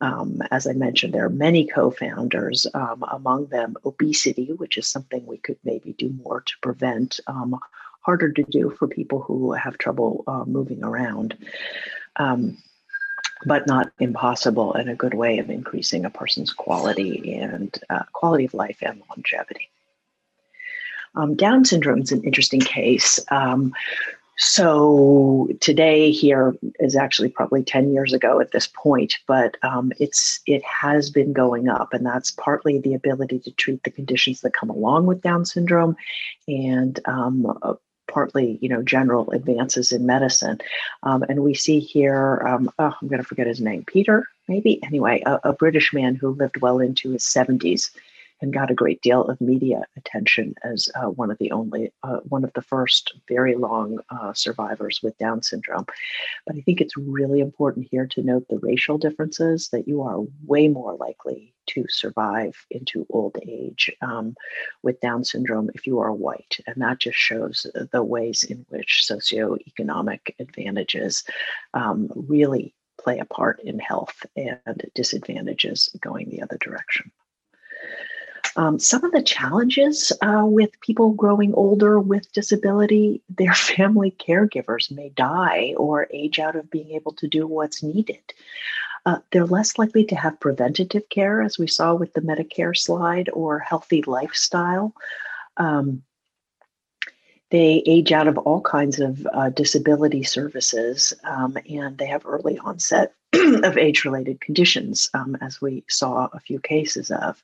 Um, 0.00 0.42
as 0.50 0.66
I 0.66 0.72
mentioned, 0.72 1.14
there 1.14 1.24
are 1.24 1.30
many 1.30 1.66
confounders, 1.66 2.66
um, 2.74 3.04
among 3.10 3.46
them 3.46 3.76
obesity, 3.84 4.52
which 4.52 4.76
is 4.76 4.86
something 4.86 5.24
we 5.26 5.38
could 5.38 5.58
maybe 5.64 5.94
do 5.94 6.14
more 6.26 6.40
to 6.40 6.52
prevent. 6.60 7.20
Um, 7.26 7.58
harder 8.06 8.30
to 8.30 8.44
do 8.44 8.70
for 8.70 8.86
people 8.86 9.20
who 9.20 9.52
have 9.52 9.78
trouble 9.78 10.22
uh, 10.28 10.44
moving 10.46 10.84
around. 10.84 11.36
Um, 12.14 12.56
but 13.44 13.66
not 13.66 13.92
impossible 14.00 14.72
and 14.72 14.88
a 14.88 14.94
good 14.94 15.12
way 15.12 15.38
of 15.38 15.50
increasing 15.50 16.04
a 16.04 16.10
person's 16.10 16.52
quality 16.52 17.34
and 17.34 17.78
uh, 17.90 18.04
quality 18.12 18.46
of 18.46 18.54
life 18.54 18.78
and 18.80 19.02
longevity. 19.10 19.68
Um, 21.14 21.34
Down 21.34 21.64
syndrome 21.64 22.00
is 22.00 22.12
an 22.12 22.24
interesting 22.24 22.60
case. 22.60 23.20
Um, 23.30 23.74
so 24.36 25.48
today 25.60 26.10
here 26.10 26.54
is 26.78 26.94
actually 26.94 27.28
probably 27.28 27.62
10 27.62 27.92
years 27.92 28.12
ago 28.12 28.40
at 28.40 28.52
this 28.52 28.66
point 28.66 29.18
but 29.26 29.56
um, 29.62 29.92
it's 29.98 30.40
it 30.46 30.62
has 30.62 31.10
been 31.10 31.32
going 31.32 31.68
up 31.68 31.92
and 31.92 32.04
that's 32.04 32.30
partly 32.30 32.78
the 32.78 32.94
ability 32.94 33.38
to 33.38 33.50
treat 33.52 33.82
the 33.84 33.90
conditions 33.90 34.40
that 34.42 34.52
come 34.52 34.70
along 34.70 35.06
with 35.06 35.22
down 35.22 35.44
syndrome 35.44 35.96
and 36.48 37.00
um, 37.06 37.46
uh, 37.62 37.74
partly 38.08 38.58
you 38.60 38.68
know 38.68 38.82
general 38.82 39.30
advances 39.32 39.92
in 39.92 40.06
medicine. 40.06 40.58
Um, 41.02 41.24
and 41.28 41.42
we 41.42 41.54
see 41.54 41.80
here 41.80 42.42
um, 42.46 42.70
oh, 42.78 42.94
i'm 43.00 43.08
going 43.08 43.20
to 43.20 43.26
forget 43.28 43.46
his 43.46 43.60
name 43.60 43.84
peter 43.84 44.28
maybe? 44.48 44.82
Anyway 44.82 45.22
a, 45.26 45.40
a 45.44 45.52
british 45.52 45.92
man 45.92 46.14
who 46.14 46.30
lived 46.30 46.60
well 46.60 46.78
into 46.78 47.12
his 47.12 47.22
70s 47.22 47.90
and 48.40 48.52
got 48.52 48.70
a 48.70 48.74
great 48.74 49.00
deal 49.02 49.22
of 49.24 49.40
media 49.40 49.82
attention 49.96 50.54
as 50.62 50.88
uh, 50.94 51.06
one 51.06 51.30
of 51.30 51.38
the 51.38 51.52
only, 51.52 51.92
uh, 52.02 52.18
one 52.28 52.44
of 52.44 52.52
the 52.54 52.62
first 52.62 53.14
very 53.28 53.54
long 53.54 53.98
uh, 54.10 54.32
survivors 54.32 55.00
with 55.02 55.16
Down 55.18 55.42
syndrome. 55.42 55.86
But 56.46 56.56
I 56.56 56.60
think 56.60 56.80
it's 56.80 56.96
really 56.96 57.40
important 57.40 57.88
here 57.90 58.06
to 58.08 58.22
note 58.22 58.46
the 58.48 58.58
racial 58.58 58.98
differences 58.98 59.68
that 59.70 59.88
you 59.88 60.02
are 60.02 60.20
way 60.44 60.68
more 60.68 60.94
likely 60.96 61.54
to 61.68 61.84
survive 61.88 62.54
into 62.70 63.06
old 63.10 63.36
age 63.46 63.90
um, 64.00 64.36
with 64.82 65.00
Down 65.00 65.24
syndrome 65.24 65.70
if 65.74 65.86
you 65.86 65.98
are 65.98 66.12
white. 66.12 66.58
And 66.66 66.76
that 66.82 67.00
just 67.00 67.18
shows 67.18 67.66
the 67.92 68.02
ways 68.02 68.44
in 68.44 68.64
which 68.68 69.04
socioeconomic 69.10 70.34
advantages 70.38 71.24
um, 71.74 72.08
really 72.14 72.74
play 72.98 73.18
a 73.18 73.24
part 73.24 73.60
in 73.60 73.78
health 73.78 74.24
and 74.36 74.90
disadvantages 74.94 75.90
going 76.00 76.30
the 76.30 76.42
other 76.42 76.58
direction. 76.58 77.10
Um, 78.56 78.78
some 78.78 79.04
of 79.04 79.12
the 79.12 79.22
challenges 79.22 80.12
uh, 80.22 80.44
with 80.44 80.80
people 80.80 81.12
growing 81.12 81.52
older 81.54 82.00
with 82.00 82.32
disability, 82.32 83.22
their 83.28 83.54
family 83.54 84.10
caregivers 84.10 84.90
may 84.90 85.10
die 85.10 85.74
or 85.76 86.08
age 86.10 86.38
out 86.38 86.56
of 86.56 86.70
being 86.70 86.92
able 86.92 87.12
to 87.12 87.28
do 87.28 87.46
what's 87.46 87.82
needed. 87.82 88.22
Uh, 89.04 89.18
they're 89.30 89.46
less 89.46 89.78
likely 89.78 90.04
to 90.04 90.16
have 90.16 90.40
preventative 90.40 91.08
care, 91.10 91.40
as 91.40 91.58
we 91.58 91.68
saw 91.68 91.94
with 91.94 92.12
the 92.14 92.20
Medicare 92.20 92.76
slide, 92.76 93.28
or 93.32 93.60
healthy 93.60 94.02
lifestyle. 94.02 94.92
Um, 95.56 96.02
they 97.50 97.82
age 97.86 98.10
out 98.10 98.26
of 98.26 98.38
all 98.38 98.60
kinds 98.60 98.98
of 98.98 99.24
uh, 99.32 99.50
disability 99.50 100.24
services 100.24 101.12
um, 101.22 101.56
and 101.70 101.96
they 101.96 102.06
have 102.06 102.26
early 102.26 102.58
onset 102.58 103.14
of 103.32 103.78
age 103.78 104.04
related 104.04 104.40
conditions, 104.40 105.08
um, 105.14 105.36
as 105.40 105.60
we 105.60 105.84
saw 105.88 106.28
a 106.32 106.40
few 106.40 106.58
cases 106.58 107.12
of. 107.12 107.40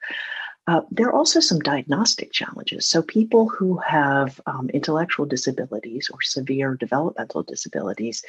Uh, 0.69 0.83
there 0.93 1.09
are 1.09 1.15
also 1.15 1.41
some 1.41 1.59
diagnostic 1.59 2.31
challenges. 2.31 2.87
So, 2.87 3.03
people 3.03 3.49
who 3.49 3.79
have 3.79 4.41
um, 4.47 4.71
intellectual 4.71 5.27
disabilities 5.27 6.09
or 6.09 6.23
severe 6.23 6.77
developmental 6.77 7.43
disabilities 7.43 8.23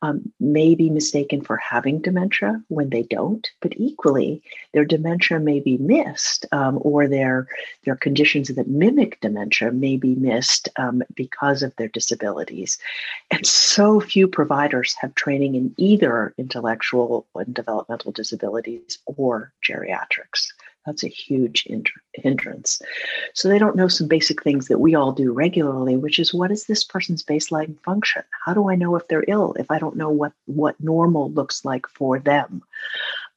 um, 0.00 0.32
may 0.40 0.74
be 0.74 0.88
mistaken 0.88 1.42
for 1.42 1.58
having 1.58 2.00
dementia 2.00 2.62
when 2.68 2.88
they 2.88 3.02
don't, 3.02 3.46
but 3.60 3.74
equally, 3.76 4.42
their 4.72 4.86
dementia 4.86 5.38
may 5.40 5.60
be 5.60 5.76
missed, 5.76 6.46
um, 6.52 6.78
or 6.80 7.06
their, 7.06 7.48
their 7.84 7.96
conditions 7.96 8.48
that 8.48 8.66
mimic 8.66 9.20
dementia 9.20 9.70
may 9.70 9.98
be 9.98 10.14
missed 10.14 10.70
um, 10.76 11.02
because 11.14 11.62
of 11.62 11.76
their 11.76 11.88
disabilities. 11.88 12.78
And 13.30 13.46
so 13.46 14.00
few 14.00 14.26
providers 14.26 14.94
have 15.00 15.14
training 15.14 15.54
in 15.54 15.74
either 15.76 16.34
intellectual 16.38 17.26
and 17.34 17.54
developmental 17.54 18.10
disabilities 18.10 18.98
or 19.04 19.52
geriatrics. 19.62 20.46
That's 20.86 21.04
a 21.04 21.08
huge 21.08 21.66
hindrance. 22.12 22.80
So 23.32 23.48
they 23.48 23.58
don't 23.58 23.76
know 23.76 23.88
some 23.88 24.06
basic 24.06 24.42
things 24.42 24.68
that 24.68 24.80
we 24.80 24.94
all 24.94 25.12
do 25.12 25.32
regularly, 25.32 25.96
which 25.96 26.18
is 26.18 26.34
what 26.34 26.50
is 26.50 26.64
this 26.64 26.84
person's 26.84 27.22
baseline 27.22 27.78
function? 27.82 28.22
How 28.44 28.52
do 28.52 28.68
I 28.68 28.74
know 28.74 28.94
if 28.96 29.08
they're 29.08 29.24
ill 29.26 29.54
if 29.58 29.70
I 29.70 29.78
don't 29.78 29.96
know 29.96 30.10
what, 30.10 30.32
what 30.46 30.76
normal 30.80 31.30
looks 31.32 31.64
like 31.64 31.86
for 31.88 32.18
them? 32.18 32.62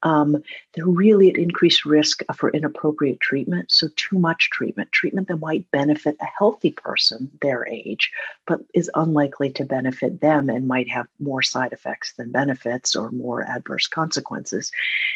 Um, 0.03 0.43
they're 0.73 0.85
really 0.85 1.29
at 1.29 1.37
increased 1.37 1.85
risk 1.85 2.21
for 2.35 2.51
inappropriate 2.51 3.19
treatment. 3.19 3.71
So, 3.71 3.87
too 3.95 4.19
much 4.19 4.49
treatment, 4.51 4.91
treatment 4.91 5.27
that 5.27 5.37
might 5.37 5.69
benefit 5.71 6.17
a 6.21 6.25
healthy 6.25 6.71
person 6.71 7.31
their 7.41 7.67
age, 7.67 8.11
but 8.45 8.61
is 8.73 8.91
unlikely 8.93 9.51
to 9.51 9.65
benefit 9.65 10.21
them 10.21 10.49
and 10.49 10.67
might 10.67 10.89
have 10.89 11.07
more 11.19 11.41
side 11.41 11.73
effects 11.73 12.13
than 12.13 12.31
benefits 12.31 12.95
or 12.95 13.11
more 13.11 13.43
adverse 13.43 13.87
consequences. 13.87 14.71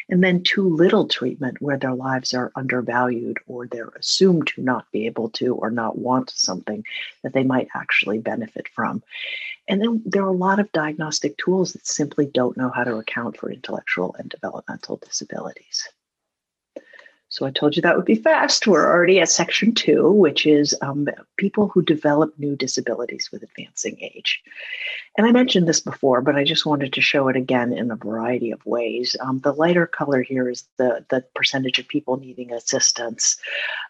And 0.09 0.23
then, 0.23 0.43
too 0.43 0.67
little 0.67 1.07
treatment 1.07 1.61
where 1.61 1.77
their 1.77 1.93
lives 1.93 2.33
are 2.33 2.51
undervalued 2.55 3.37
or 3.45 3.67
they're 3.67 3.93
assumed 3.99 4.47
to 4.47 4.61
not 4.61 4.91
be 4.91 5.05
able 5.05 5.29
to 5.31 5.55
or 5.55 5.69
not 5.69 5.99
want 5.99 6.31
something 6.31 6.83
that 7.23 7.33
they 7.33 7.43
might 7.43 7.67
actually 7.75 8.17
benefit 8.17 8.67
from. 8.69 9.03
And 9.67 9.81
then 9.81 10.01
there 10.05 10.23
are 10.23 10.27
a 10.27 10.31
lot 10.31 10.59
of 10.59 10.71
diagnostic 10.71 11.37
tools 11.37 11.73
that 11.73 11.87
simply 11.87 12.25
don't 12.25 12.57
know 12.57 12.71
how 12.73 12.83
to 12.83 12.97
account 12.97 13.37
for 13.37 13.51
intellectual 13.51 14.15
and 14.17 14.29
developmental 14.29 14.97
disabilities. 14.97 15.87
So 17.31 17.45
I 17.45 17.51
told 17.51 17.77
you 17.77 17.81
that 17.81 17.95
would 17.95 18.05
be 18.05 18.15
fast. 18.15 18.67
We're 18.67 18.91
already 18.91 19.21
at 19.21 19.29
section 19.29 19.73
two, 19.73 20.11
which 20.11 20.45
is 20.45 20.75
um, 20.81 21.07
people 21.37 21.69
who 21.69 21.81
develop 21.81 22.37
new 22.37 22.57
disabilities 22.57 23.29
with 23.31 23.41
advancing 23.41 23.97
age. 24.01 24.43
And 25.17 25.25
I 25.25 25.31
mentioned 25.31 25.65
this 25.65 25.79
before, 25.79 26.21
but 26.21 26.35
I 26.35 26.43
just 26.43 26.65
wanted 26.65 26.91
to 26.91 27.01
show 27.01 27.29
it 27.29 27.37
again 27.37 27.71
in 27.71 27.89
a 27.89 27.95
variety 27.95 28.51
of 28.51 28.65
ways. 28.65 29.15
Um, 29.21 29.39
the 29.39 29.53
lighter 29.53 29.87
color 29.87 30.21
here 30.21 30.49
is 30.49 30.65
the, 30.77 31.05
the 31.09 31.23
percentage 31.33 31.79
of 31.79 31.87
people 31.87 32.17
needing 32.17 32.51
assistance. 32.51 33.37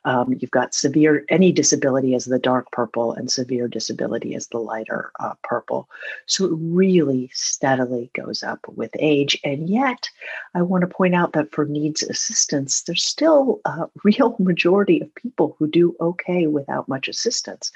Um, 0.06 0.36
you've 0.40 0.52
got 0.52 0.76
severe, 0.76 1.26
any 1.30 1.52
disability 1.52 2.14
as 2.14 2.26
the 2.26 2.40
dark 2.40 2.72
purple, 2.72 3.14
and 3.14 3.32
severe 3.32 3.68
disability 3.68 4.36
as 4.36 4.48
the 4.50 4.60
lighter 4.60 5.12
uh, 5.20 5.34
purple. 5.44 5.90
So 6.28 6.46
it 6.46 6.52
really 6.54 7.32
steadily 7.34 8.12
goes 8.14 8.44
up 8.44 8.60
with 8.68 8.92
age. 9.00 9.40
And 9.44 9.68
yet, 9.68 10.10
I 10.54 10.62
want 10.62 10.82
to 10.82 10.88
point 10.88 11.16
out 11.16 11.34
that 11.34 11.52
for 11.52 11.66
needs 11.66 12.04
assistance, 12.04 12.84
there's 12.84 13.04
still 13.04 13.31
a 13.66 13.90
real 14.04 14.36
majority 14.40 15.02
of 15.02 15.14
people 15.16 15.56
who 15.58 15.68
do 15.68 15.96
okay 16.00 16.48
without 16.48 16.88
much 16.88 17.08
assistance. 17.08 17.72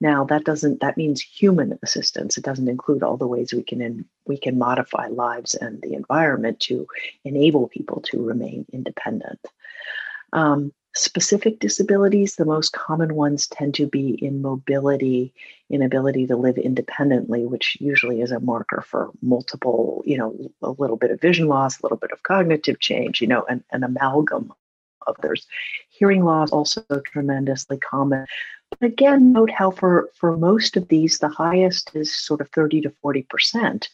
Now, 0.00 0.24
that 0.24 0.44
doesn't, 0.44 0.80
that 0.80 0.96
means 0.96 1.20
human 1.20 1.78
assistance. 1.82 2.36
It 2.36 2.44
doesn't 2.44 2.68
include 2.68 3.02
all 3.02 3.16
the 3.16 3.26
ways 3.26 3.52
we 3.52 3.62
can 3.62 3.80
in, 3.80 4.04
we 4.26 4.38
can 4.38 4.58
modify 4.58 5.08
lives 5.08 5.54
and 5.54 5.80
the 5.82 5.94
environment 5.94 6.60
to 6.60 6.86
enable 7.24 7.68
people 7.68 8.00
to 8.06 8.22
remain 8.22 8.66
independent. 8.72 9.40
Um, 10.32 10.72
specific 10.94 11.60
disabilities, 11.60 12.36
the 12.36 12.44
most 12.44 12.72
common 12.72 13.14
ones 13.14 13.46
tend 13.46 13.74
to 13.74 13.86
be 13.86 14.10
in 14.24 14.42
mobility, 14.42 15.32
inability 15.68 16.26
to 16.26 16.36
live 16.36 16.58
independently, 16.58 17.46
which 17.46 17.76
usually 17.80 18.20
is 18.20 18.32
a 18.32 18.40
marker 18.40 18.82
for 18.86 19.10
multiple, 19.22 20.02
you 20.04 20.18
know, 20.18 20.50
a 20.62 20.70
little 20.70 20.96
bit 20.96 21.10
of 21.10 21.20
vision 21.20 21.46
loss, 21.46 21.78
a 21.78 21.86
little 21.86 21.98
bit 21.98 22.12
of 22.12 22.22
cognitive 22.24 22.80
change, 22.80 23.20
you 23.20 23.28
know, 23.28 23.44
an, 23.48 23.62
an 23.70 23.84
amalgam 23.84 24.52
others. 25.18 25.46
Hearing 25.90 26.24
loss 26.24 26.50
also 26.50 26.82
tremendously 27.06 27.78
common, 27.78 28.26
But 28.70 28.86
again, 28.86 29.32
note 29.32 29.50
how 29.50 29.70
for, 29.70 30.10
for 30.14 30.36
most 30.36 30.76
of 30.76 30.88
these, 30.88 31.18
the 31.18 31.28
highest 31.28 31.90
is 31.94 32.14
sort 32.14 32.40
of 32.40 32.48
30 32.50 32.82
to 32.82 32.92
40%. 33.04 33.88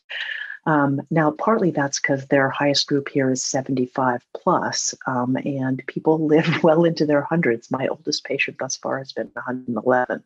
Um, 0.66 1.00
now, 1.11 1.30
partly 1.30 1.70
that's 1.70 2.00
because 2.00 2.26
their 2.26 2.50
highest 2.50 2.88
group 2.88 3.08
here 3.08 3.30
is 3.30 3.42
75 3.42 4.20
plus, 4.37 4.94
um, 5.06 5.37
and 5.44 5.82
people 5.87 6.26
live 6.26 6.62
well 6.62 6.85
into 6.85 7.06
their 7.06 7.23
hundreds. 7.23 7.70
My 7.70 7.87
oldest 7.87 8.25
patient 8.25 8.58
thus 8.58 8.76
far 8.76 8.99
has 8.99 9.12
been 9.12 9.30
111. 9.35 10.25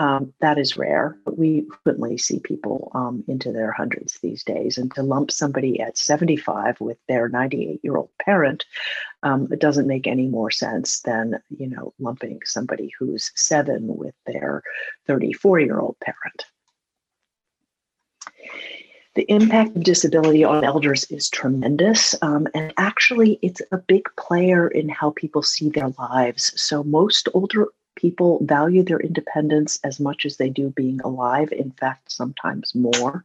Um, 0.00 0.32
that 0.40 0.58
is 0.58 0.78
rare. 0.78 1.18
We 1.26 1.66
frequently 1.68 2.16
see 2.16 2.40
people 2.40 2.90
um, 2.94 3.22
into 3.28 3.52
their 3.52 3.70
hundreds 3.70 4.18
these 4.22 4.42
days. 4.42 4.78
And 4.78 4.90
to 4.94 5.02
lump 5.02 5.30
somebody 5.30 5.78
at 5.78 5.98
75 5.98 6.80
with 6.80 6.96
their 7.06 7.28
98 7.28 7.80
year 7.82 7.98
old 7.98 8.08
parent, 8.18 8.64
um, 9.22 9.48
it 9.52 9.60
doesn't 9.60 9.86
make 9.86 10.06
any 10.06 10.26
more 10.26 10.50
sense 10.50 11.00
than, 11.02 11.42
you 11.50 11.68
know, 11.68 11.92
lumping 11.98 12.40
somebody 12.46 12.90
who's 12.98 13.30
seven 13.34 13.94
with 13.94 14.14
their 14.24 14.62
34 15.06 15.60
year 15.60 15.78
old 15.78 15.96
parent. 16.00 16.46
The 19.16 19.30
impact 19.30 19.76
of 19.76 19.84
disability 19.84 20.44
on 20.44 20.64
elders 20.64 21.04
is 21.10 21.28
tremendous. 21.28 22.14
Um, 22.22 22.48
and 22.54 22.72
actually, 22.78 23.38
it's 23.42 23.60
a 23.70 23.76
big 23.76 24.08
player 24.16 24.66
in 24.66 24.88
how 24.88 25.10
people 25.10 25.42
see 25.42 25.68
their 25.68 25.92
lives. 25.98 26.58
So, 26.58 26.84
most 26.84 27.28
older 27.34 27.66
people 28.00 28.38
value 28.42 28.82
their 28.82 29.00
independence 29.00 29.78
as 29.84 30.00
much 30.00 30.24
as 30.24 30.38
they 30.38 30.48
do 30.48 30.70
being 30.70 31.00
alive, 31.02 31.52
in 31.52 31.70
fact, 31.72 32.10
sometimes 32.10 32.74
more. 32.74 33.24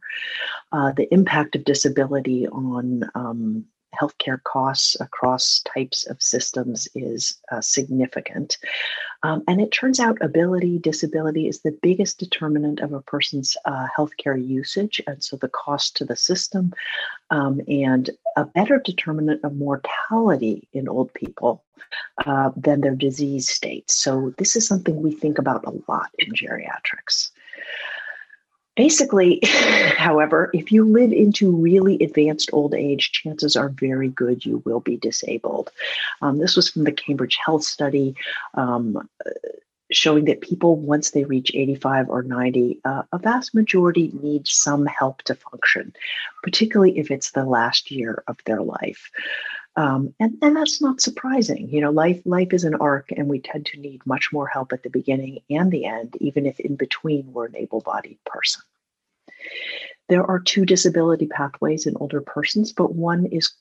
Uh, 0.70 0.92
the 0.92 1.12
impact 1.14 1.56
of 1.56 1.64
disability 1.64 2.46
on 2.48 3.08
um, 3.14 3.64
healthcare 3.94 4.42
costs 4.42 4.96
across 5.00 5.60
types 5.60 6.06
of 6.06 6.20
systems 6.20 6.88
is 6.94 7.38
uh, 7.50 7.60
significant. 7.60 8.58
Um, 9.22 9.42
and 9.48 9.60
it 9.60 9.72
turns 9.72 9.98
out 9.98 10.18
ability, 10.20 10.78
disability 10.78 11.48
is 11.48 11.60
the 11.60 11.76
biggest 11.82 12.18
determinant 12.18 12.80
of 12.80 12.92
a 12.92 13.00
person's 13.00 13.56
uh, 13.64 13.86
healthcare 13.96 14.36
usage, 14.36 15.00
and 15.06 15.22
so 15.22 15.36
the 15.36 15.48
cost 15.48 15.96
to 15.96 16.04
the 16.04 16.16
system, 16.16 16.72
um, 17.30 17.60
and 17.66 18.10
a 18.36 18.44
better 18.44 18.80
determinant 18.84 19.42
of 19.42 19.56
mortality 19.56 20.68
in 20.72 20.88
old 20.88 21.12
people 21.14 21.64
uh, 22.26 22.50
than 22.56 22.80
their 22.80 22.94
disease 22.94 23.48
state. 23.48 23.90
So, 23.90 24.34
this 24.38 24.56
is 24.56 24.66
something 24.66 25.02
we 25.02 25.12
think 25.12 25.38
about 25.38 25.64
a 25.64 25.72
lot 25.88 26.10
in 26.18 26.32
geriatrics. 26.32 27.30
Basically, 28.76 29.40
however, 29.96 30.50
if 30.52 30.70
you 30.70 30.84
live 30.84 31.12
into 31.12 31.50
really 31.50 31.98
advanced 32.02 32.50
old 32.52 32.74
age, 32.74 33.10
chances 33.12 33.56
are 33.56 33.70
very 33.70 34.08
good 34.08 34.44
you 34.44 34.62
will 34.64 34.80
be 34.80 34.96
disabled. 34.96 35.70
Um, 36.22 36.38
this 36.38 36.56
was 36.56 36.70
from 36.70 36.84
the 36.84 36.92
Cambridge 36.92 37.38
Health 37.44 37.64
Study. 37.64 38.14
Um, 38.54 39.08
showing 39.92 40.24
that 40.24 40.40
people, 40.40 40.76
once 40.76 41.12
they 41.12 41.24
reach 41.24 41.52
85 41.54 42.08
or 42.08 42.22
90, 42.22 42.80
uh, 42.84 43.02
a 43.12 43.18
vast 43.18 43.54
majority 43.54 44.10
need 44.20 44.46
some 44.46 44.84
help 44.86 45.22
to 45.22 45.34
function, 45.34 45.94
particularly 46.42 46.98
if 46.98 47.10
it's 47.10 47.30
the 47.30 47.44
last 47.44 47.90
year 47.90 48.24
of 48.26 48.36
their 48.46 48.62
life. 48.62 49.10
Um, 49.76 50.14
and, 50.18 50.38
and 50.40 50.56
that's 50.56 50.80
not 50.80 51.02
surprising. 51.02 51.68
You 51.68 51.82
know, 51.82 51.90
life 51.90 52.22
life 52.24 52.52
is 52.52 52.64
an 52.64 52.76
arc, 52.76 53.12
and 53.12 53.28
we 53.28 53.40
tend 53.40 53.66
to 53.66 53.78
need 53.78 54.06
much 54.06 54.32
more 54.32 54.46
help 54.46 54.72
at 54.72 54.82
the 54.82 54.90
beginning 54.90 55.40
and 55.50 55.70
the 55.70 55.84
end, 55.84 56.16
even 56.20 56.46
if 56.46 56.58
in 56.60 56.76
between 56.76 57.32
we're 57.32 57.46
an 57.46 57.56
able-bodied 57.56 58.18
person. 58.24 58.62
There 60.08 60.24
are 60.24 60.38
two 60.38 60.64
disability 60.64 61.26
pathways 61.26 61.86
in 61.86 61.96
older 61.96 62.22
persons, 62.22 62.72
but 62.72 62.94
one 62.94 63.26
is 63.26 63.52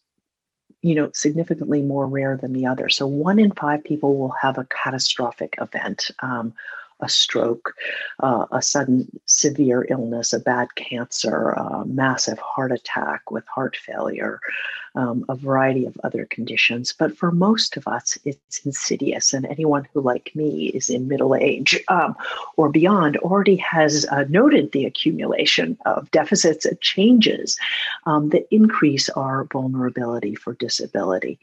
you 0.81 0.95
know 0.95 1.11
significantly 1.13 1.81
more 1.81 2.07
rare 2.07 2.37
than 2.37 2.53
the 2.53 2.67
other. 2.67 2.87
So 2.87 3.07
one 3.07 3.39
in 3.39 3.51
five 3.51 3.83
people 3.83 4.15
will 4.17 4.35
have 4.41 4.57
a 4.57 4.65
catastrophic 4.65 5.55
event. 5.59 6.11
Um, 6.19 6.53
a 7.01 7.09
stroke, 7.09 7.73
uh, 8.21 8.45
a 8.51 8.61
sudden 8.61 9.07
severe 9.25 9.85
illness, 9.89 10.33
a 10.33 10.39
bad 10.39 10.73
cancer, 10.75 11.49
a 11.51 11.85
massive 11.85 12.39
heart 12.39 12.71
attack 12.71 13.31
with 13.31 13.45
heart 13.47 13.75
failure, 13.75 14.39
um, 14.95 15.25
a 15.27 15.35
variety 15.35 15.85
of 15.85 15.99
other 16.03 16.25
conditions. 16.25 16.93
But 16.97 17.17
for 17.17 17.31
most 17.31 17.75
of 17.77 17.87
us, 17.87 18.17
it's 18.23 18.65
insidious. 18.65 19.33
And 19.33 19.45
anyone 19.45 19.87
who, 19.93 20.01
like 20.01 20.31
me, 20.35 20.67
is 20.67 20.89
in 20.89 21.07
middle 21.07 21.35
age 21.35 21.79
um, 21.89 22.15
or 22.55 22.69
beyond 22.69 23.17
already 23.17 23.57
has 23.57 24.05
uh, 24.09 24.23
noted 24.29 24.71
the 24.71 24.85
accumulation 24.85 25.77
of 25.85 26.09
deficits 26.11 26.65
and 26.65 26.79
changes 26.79 27.57
um, 28.05 28.29
that 28.29 28.47
increase 28.51 29.09
our 29.09 29.47
vulnerability 29.51 30.35
for 30.35 30.53
disability. 30.53 31.39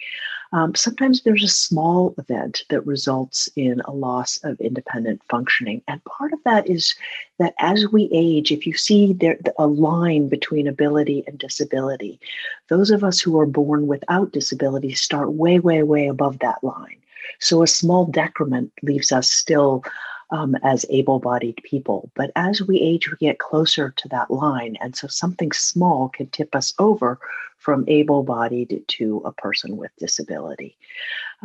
Um, 0.53 0.75
sometimes 0.75 1.23
there's 1.23 1.45
a 1.45 1.49
small 1.49 2.15
event 2.19 2.65
that 2.69 2.87
results 2.87 3.49
in 3.57 3.81
a 3.87 3.93
loss 3.93 4.39
of 4.45 4.61
independent 4.61 5.23
functioning. 5.29 5.83
And 5.89 6.05
part 6.05 6.33
of 6.33 6.41
that 6.45 6.69
is 6.69 6.95
that 7.39 7.55
as 7.59 7.89
we 7.89 8.11
age, 8.13 8.53
if 8.53 8.67
you 8.67 8.75
see 8.75 9.15
there 9.15 9.39
a 9.59 9.67
line 9.67 10.29
between 10.29 10.69
ability 10.69 11.25
and 11.27 11.39
disability, 11.39 12.21
those 12.69 12.91
of 12.91 13.03
us 13.03 13.21
who 13.21 13.39
are 13.39 13.47
born 13.47 13.87
without 13.87 14.33
disability 14.33 14.93
start 14.93 15.33
way, 15.33 15.59
way, 15.59 15.83
way 15.83 16.07
above 16.07 16.39
that 16.41 16.63
line. 16.63 16.99
So 17.41 17.63
a 17.63 17.67
small 17.67 18.05
decrement 18.05 18.73
leaves 18.83 19.11
us 19.11 19.31
still 19.31 19.85
um, 20.33 20.57
as 20.65 20.85
able 20.91 21.21
bodied 21.21 21.61
people. 21.63 22.11
But 22.15 22.33
as 22.35 22.63
we 22.63 22.81
age, 22.81 23.09
we 23.11 23.17
get 23.19 23.39
closer 23.39 23.91
to 23.91 24.09
that 24.09 24.31
line. 24.31 24.77
And 24.81 24.97
so 24.97 25.07
something 25.07 25.53
small 25.53 26.09
can 26.09 26.29
tip 26.29 26.57
us 26.57 26.73
over 26.79 27.21
from 27.59 27.85
able 27.87 28.25
bodied 28.25 28.83
to 28.89 29.23
a 29.25 29.31
person 29.31 29.77
with 29.77 29.93
disability. 29.99 30.77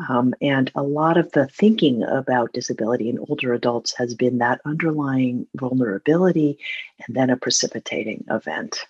Um, 0.10 0.34
and 0.42 0.72
a 0.74 0.82
lot 0.82 1.18
of 1.18 1.32
the 1.34 1.48
thinking 1.48 2.02
about 2.04 2.54
disability 2.54 3.10
in 3.10 3.20
older 3.20 3.54
adults 3.54 3.96
has 3.98 4.16
been 4.16 4.40
that 4.40 4.62
underlying 4.66 5.46
vulnerability 5.56 6.58
and 7.06 7.16
then 7.16 7.30
a 7.30 7.38
precipitating 7.38 8.26
event. 8.32 8.88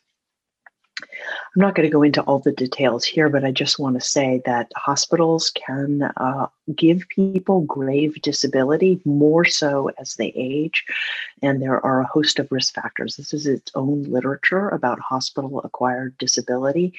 I'm 1.55 1.61
not 1.61 1.75
going 1.75 1.87
to 1.87 1.93
go 1.93 2.03
into 2.03 2.21
all 2.21 2.39
the 2.39 2.51
details 2.51 3.03
here, 3.03 3.29
but 3.29 3.43
I 3.43 3.51
just 3.51 3.79
want 3.79 3.95
to 3.95 4.05
say 4.05 4.41
that 4.45 4.71
hospitals 4.75 5.51
can 5.51 6.03
uh, 6.17 6.47
give 6.75 7.07
people 7.09 7.61
grave 7.61 8.21
disability 8.21 9.01
more 9.05 9.45
so 9.45 9.89
as 9.99 10.15
they 10.15 10.33
age. 10.35 10.85
And 11.41 11.61
there 11.61 11.83
are 11.85 12.01
a 12.01 12.07
host 12.07 12.39
of 12.39 12.51
risk 12.51 12.73
factors. 12.73 13.15
This 13.15 13.33
is 13.33 13.47
its 13.47 13.71
own 13.75 14.03
literature 14.03 14.69
about 14.69 14.99
hospital 14.99 15.61
acquired 15.63 16.17
disability. 16.17 16.93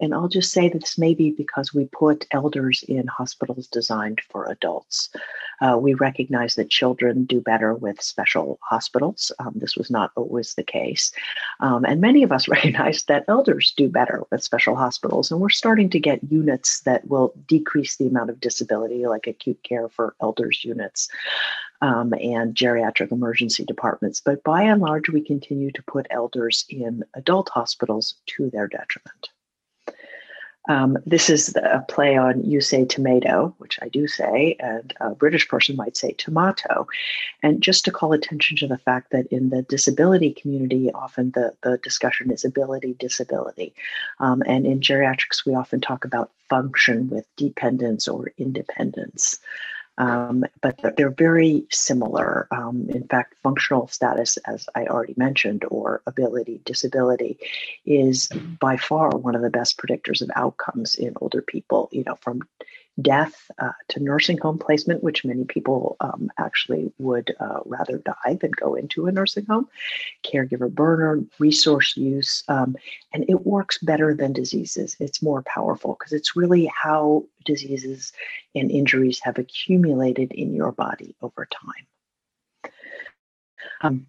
And 0.00 0.14
I'll 0.14 0.28
just 0.28 0.52
say 0.52 0.68
that 0.68 0.80
this 0.80 0.98
may 0.98 1.14
be 1.14 1.30
because 1.30 1.72
we 1.72 1.86
put 1.86 2.26
elders 2.32 2.82
in 2.88 3.06
hospitals 3.06 3.66
designed 3.66 4.20
for 4.30 4.50
adults. 4.50 5.10
Uh, 5.60 5.78
we 5.78 5.94
recognize 5.94 6.56
that 6.56 6.70
children 6.70 7.24
do 7.24 7.40
better 7.40 7.74
with 7.74 8.02
special 8.02 8.58
hospitals. 8.62 9.30
Um, 9.38 9.52
this 9.54 9.76
was 9.76 9.90
not 9.90 10.10
always 10.16 10.54
the 10.54 10.64
case. 10.64 11.12
Um, 11.60 11.84
and 11.84 12.00
many 12.00 12.24
of 12.24 12.32
us 12.32 12.48
recognize 12.56 13.04
that 13.04 13.24
elders 13.28 13.61
do 13.70 13.88
better 13.88 14.24
with 14.30 14.42
special 14.42 14.74
hospitals. 14.74 15.30
And 15.30 15.40
we're 15.40 15.50
starting 15.50 15.90
to 15.90 16.00
get 16.00 16.20
units 16.30 16.80
that 16.80 17.06
will 17.06 17.32
decrease 17.46 17.96
the 17.96 18.08
amount 18.08 18.30
of 18.30 18.40
disability 18.40 19.06
like 19.06 19.26
acute 19.26 19.62
care 19.62 19.88
for 19.88 20.16
elders 20.20 20.64
units 20.64 21.08
um, 21.82 22.14
and 22.14 22.54
geriatric 22.54 23.12
emergency 23.12 23.64
departments. 23.64 24.20
But 24.24 24.42
by 24.42 24.62
and 24.62 24.80
large, 24.80 25.08
we 25.08 25.20
continue 25.20 25.70
to 25.72 25.82
put 25.82 26.06
elders 26.10 26.64
in 26.68 27.04
adult 27.14 27.50
hospitals 27.50 28.14
to 28.26 28.50
their 28.50 28.68
detriment. 28.68 29.28
Um, 30.68 30.96
this 31.04 31.28
is 31.28 31.54
a 31.56 31.84
play 31.88 32.16
on 32.16 32.44
you 32.44 32.60
say 32.60 32.84
tomato, 32.84 33.54
which 33.58 33.78
I 33.82 33.88
do 33.88 34.06
say, 34.06 34.56
and 34.60 34.94
a 35.00 35.10
British 35.10 35.48
person 35.48 35.74
might 35.74 35.96
say 35.96 36.12
tomato. 36.12 36.86
And 37.42 37.60
just 37.60 37.84
to 37.84 37.90
call 37.90 38.12
attention 38.12 38.56
to 38.58 38.68
the 38.68 38.78
fact 38.78 39.10
that 39.10 39.26
in 39.26 39.50
the 39.50 39.62
disability 39.62 40.32
community, 40.32 40.90
often 40.92 41.32
the, 41.32 41.52
the 41.62 41.78
discussion 41.78 42.30
is 42.30 42.44
ability 42.44 42.94
disability. 42.98 43.74
Um, 44.20 44.42
and 44.46 44.64
in 44.64 44.80
geriatrics, 44.80 45.44
we 45.44 45.54
often 45.54 45.80
talk 45.80 46.04
about 46.04 46.30
function 46.48 47.08
with 47.08 47.26
dependence 47.36 48.06
or 48.06 48.32
independence. 48.38 49.38
Um, 49.98 50.44
but 50.62 50.96
they're 50.96 51.10
very 51.10 51.66
similar. 51.70 52.48
Um, 52.50 52.88
in 52.88 53.06
fact, 53.06 53.34
functional 53.42 53.88
status, 53.88 54.38
as 54.38 54.66
I 54.74 54.86
already 54.86 55.14
mentioned, 55.16 55.64
or 55.68 56.02
ability, 56.06 56.60
disability, 56.64 57.38
is 57.84 58.28
by 58.60 58.76
far 58.76 59.10
one 59.10 59.34
of 59.34 59.42
the 59.42 59.50
best 59.50 59.78
predictors 59.78 60.22
of 60.22 60.30
outcomes 60.34 60.94
in 60.94 61.14
older 61.20 61.42
people. 61.42 61.88
You 61.92 62.04
know, 62.04 62.16
from 62.16 62.42
death 63.00 63.50
uh, 63.58 63.72
to 63.88 64.00
nursing 64.00 64.38
home 64.38 64.58
placement, 64.58 65.02
which 65.02 65.24
many 65.24 65.44
people 65.44 65.96
um, 66.00 66.30
actually 66.38 66.92
would 66.98 67.34
uh, 67.40 67.60
rather 67.64 67.98
die 67.98 68.34
than 68.40 68.50
go 68.50 68.74
into 68.74 69.06
a 69.06 69.12
nursing 69.12 69.46
home, 69.46 69.68
caregiver 70.24 70.70
burnout, 70.70 71.26
resource 71.38 71.96
use, 71.96 72.44
um, 72.48 72.76
and 73.12 73.24
it 73.28 73.46
works 73.46 73.78
better 73.78 74.14
than 74.14 74.32
diseases. 74.32 74.96
It's 75.00 75.22
more 75.22 75.42
powerful 75.42 75.96
because 75.98 76.12
it's 76.12 76.36
really 76.36 76.66
how 76.66 77.24
diseases 77.44 78.12
and 78.54 78.70
injuries 78.70 79.20
have 79.22 79.38
accumulated 79.38 80.32
in 80.32 80.54
your 80.54 80.72
body 80.72 81.16
over 81.22 81.46
time. 81.46 82.72
Um, 83.80 84.06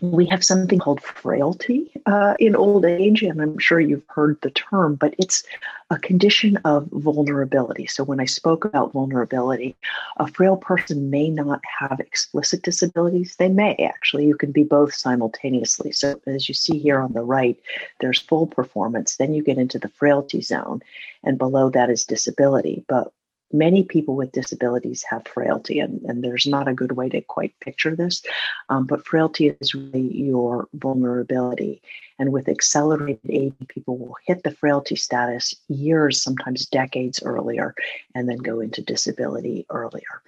we 0.00 0.26
have 0.26 0.44
something 0.44 0.78
called 0.78 1.02
frailty 1.02 1.90
uh, 2.06 2.34
in 2.38 2.54
old 2.54 2.84
age, 2.84 3.22
and 3.22 3.40
I'm 3.40 3.58
sure 3.58 3.80
you've 3.80 4.06
heard 4.08 4.40
the 4.42 4.50
term, 4.50 4.94
but 4.94 5.14
it's 5.18 5.42
a 5.90 5.98
condition 5.98 6.56
of 6.64 6.86
vulnerability. 6.92 7.86
So, 7.86 8.04
when 8.04 8.20
I 8.20 8.24
spoke 8.24 8.64
about 8.64 8.92
vulnerability, 8.92 9.76
a 10.18 10.28
frail 10.28 10.56
person 10.56 11.10
may 11.10 11.30
not 11.30 11.60
have 11.80 11.98
explicit 11.98 12.62
disabilities. 12.62 13.36
They 13.36 13.48
may 13.48 13.74
actually. 13.76 14.26
You 14.26 14.36
can 14.36 14.52
be 14.52 14.62
both 14.62 14.94
simultaneously. 14.94 15.92
So, 15.92 16.20
as 16.26 16.48
you 16.48 16.54
see 16.54 16.78
here 16.78 17.00
on 17.00 17.12
the 17.12 17.22
right, 17.22 17.58
there's 18.00 18.20
full 18.20 18.46
performance. 18.46 19.16
Then 19.16 19.34
you 19.34 19.42
get 19.42 19.58
into 19.58 19.78
the 19.78 19.88
frailty 19.88 20.42
zone, 20.42 20.80
and 21.24 21.38
below 21.38 21.70
that 21.70 21.90
is 21.90 22.04
disability. 22.04 22.84
But 22.88 23.12
many 23.52 23.84
people 23.84 24.16
with 24.16 24.32
disabilities 24.32 25.04
have 25.08 25.26
frailty, 25.26 25.80
and, 25.80 26.02
and 26.02 26.22
there's 26.22 26.46
not 26.46 26.68
a 26.68 26.74
good 26.74 26.92
way 26.92 27.08
to 27.08 27.20
quite 27.20 27.58
picture 27.60 27.96
this. 27.96 28.22
Um, 28.68 28.86
but 28.86 29.06
frailty 29.06 29.48
is 29.60 29.74
really 29.74 30.00
your 30.00 30.68
vulnerability. 30.74 31.82
And 32.18 32.32
with 32.32 32.48
accelerated 32.48 33.30
aging, 33.30 33.66
people 33.68 33.96
will 33.96 34.16
hit 34.26 34.42
the 34.42 34.50
frailty 34.50 34.96
status 34.96 35.54
years, 35.68 36.22
sometimes 36.22 36.66
decades 36.66 37.22
earlier, 37.22 37.74
and 38.14 38.28
then 38.28 38.38
go 38.38 38.60
into 38.60 38.82
disability 38.82 39.66
earlier. 39.70 40.22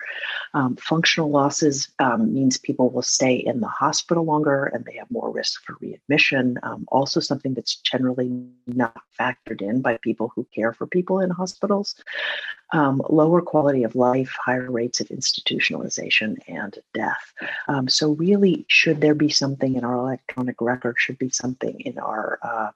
Um, 0.55 0.77
functional 0.77 1.31
losses 1.31 1.89
um, 1.99 2.35
means 2.35 2.59
people 2.59 2.91
will 2.91 3.03
stay 3.03 3.35
in 3.35 3.61
the 3.61 3.69
hospital 3.69 4.25
longer 4.25 4.67
and 4.67 4.85
they 4.85 4.97
have 4.97 5.11
more 5.11 5.31
risk 5.31 5.65
for 5.65 5.77
readmission. 5.81 6.59
Um, 6.63 6.85
also, 6.89 7.21
something 7.21 7.55
that's 7.55 7.77
generally 7.77 8.31
not 8.67 8.97
factored 9.19 9.63
in 9.63 9.81
by 9.81 9.99
people 9.99 10.33
who 10.35 10.47
care 10.55 10.73
for 10.73 10.87
people 10.87 11.21
in 11.21 11.31
hospitals. 11.31 11.95
Um, 12.73 13.03
lower 13.09 13.43
quality 13.43 13.83
of 13.83 13.97
life, 13.97 14.37
higher 14.45 14.71
rates 14.71 15.01
of 15.01 15.09
institutionalization 15.09 16.37
and 16.47 16.79
death. 16.95 17.33
Um, 17.67 17.89
so, 17.89 18.13
really, 18.13 18.65
should 18.69 19.01
there 19.01 19.15
be 19.15 19.29
something 19.29 19.75
in 19.75 19.85
our 19.85 19.97
electronic 19.97 20.61
record, 20.61 20.95
should 20.97 21.19
be 21.19 21.31
something 21.31 21.80
in 21.81 21.99
our 21.99 22.39
uh, 22.43 22.71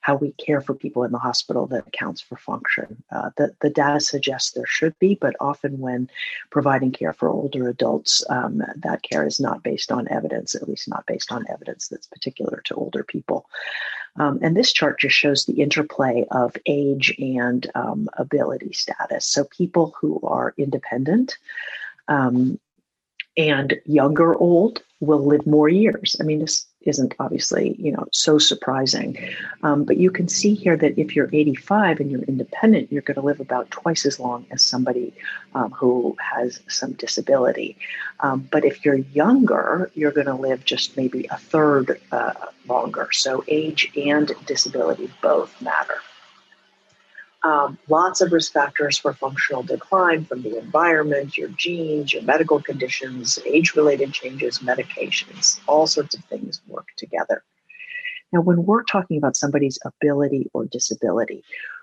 how 0.00 0.14
we 0.16 0.32
care 0.32 0.60
for 0.60 0.74
people 0.74 1.04
in 1.04 1.12
the 1.12 1.18
hospital 1.18 1.66
that 1.66 1.86
accounts 1.86 2.20
for 2.20 2.36
function. 2.36 3.02
Uh, 3.10 3.30
the, 3.36 3.54
the 3.60 3.70
data 3.70 4.00
suggests 4.00 4.52
there 4.52 4.66
should 4.66 4.98
be, 4.98 5.14
but 5.14 5.34
often 5.40 5.78
when 5.78 6.08
providing 6.50 6.92
care 6.92 7.12
for 7.12 7.28
older 7.28 7.68
adults, 7.68 8.24
um, 8.30 8.62
that 8.76 9.02
care 9.02 9.26
is 9.26 9.40
not 9.40 9.62
based 9.62 9.92
on 9.92 10.08
evidence, 10.08 10.54
at 10.54 10.68
least 10.68 10.88
not 10.88 11.06
based 11.06 11.32
on 11.32 11.44
evidence 11.48 11.88
that's 11.88 12.06
particular 12.06 12.62
to 12.64 12.74
older 12.74 13.04
people. 13.04 13.46
Um, 14.16 14.38
and 14.42 14.56
this 14.56 14.72
chart 14.72 14.98
just 14.98 15.16
shows 15.16 15.44
the 15.44 15.60
interplay 15.60 16.26
of 16.30 16.56
age 16.66 17.14
and 17.18 17.70
um, 17.74 18.08
ability 18.14 18.72
status. 18.72 19.26
So 19.26 19.44
people 19.44 19.94
who 20.00 20.20
are 20.22 20.54
independent 20.58 21.38
um, 22.08 22.58
and 23.36 23.80
younger 23.86 24.34
old 24.34 24.82
will 25.00 25.24
live 25.24 25.46
more 25.46 25.68
years. 25.68 26.16
I 26.20 26.24
mean, 26.24 26.40
this 26.40 26.66
isn't 26.82 27.14
obviously 27.18 27.76
you 27.78 27.92
know 27.92 28.06
so 28.12 28.38
surprising. 28.38 29.18
Um, 29.62 29.84
but 29.84 29.96
you 29.96 30.10
can 30.10 30.28
see 30.28 30.54
here 30.54 30.76
that 30.76 30.98
if 30.98 31.14
you're 31.14 31.28
85 31.32 32.00
and 32.00 32.10
you're 32.10 32.22
independent 32.22 32.90
you're 32.90 33.02
going 33.02 33.16
to 33.16 33.20
live 33.20 33.40
about 33.40 33.70
twice 33.70 34.06
as 34.06 34.18
long 34.18 34.46
as 34.50 34.64
somebody 34.64 35.12
um, 35.54 35.70
who 35.72 36.16
has 36.20 36.60
some 36.68 36.92
disability. 36.92 37.76
Um, 38.20 38.48
but 38.50 38.64
if 38.64 38.84
you're 38.84 38.96
younger 39.12 39.90
you're 39.94 40.12
going 40.12 40.26
to 40.26 40.34
live 40.34 40.64
just 40.64 40.96
maybe 40.96 41.26
a 41.30 41.36
third 41.36 42.00
uh, 42.12 42.32
longer. 42.66 43.08
So 43.12 43.44
age 43.48 43.90
and 43.96 44.32
disability 44.46 45.10
both 45.22 45.60
matter 45.60 46.00
um, 47.42 47.78
lots 47.88 48.20
of 48.20 48.32
risk 48.32 48.52
factors 48.52 48.98
for 48.98 49.14
functional 49.14 49.62
decline 49.62 50.24
from 50.24 50.42
the 50.42 50.58
environment, 50.58 51.38
your 51.38 51.48
genes, 51.48 52.12
your 52.12 52.22
medical 52.22 52.60
conditions, 52.60 53.38
age 53.46 53.74
related 53.74 54.12
changes, 54.12 54.58
medications, 54.58 55.60
all 55.66 55.86
sorts 55.86 56.14
of 56.14 56.24
things 56.24 56.60
work 56.68 56.86
together. 56.96 57.42
Now, 58.32 58.42
when 58.42 58.64
we're 58.64 58.84
talking 58.84 59.16
about 59.16 59.36
somebody's 59.36 59.78
ability 59.84 60.50
or 60.52 60.66
disability, 60.66 61.42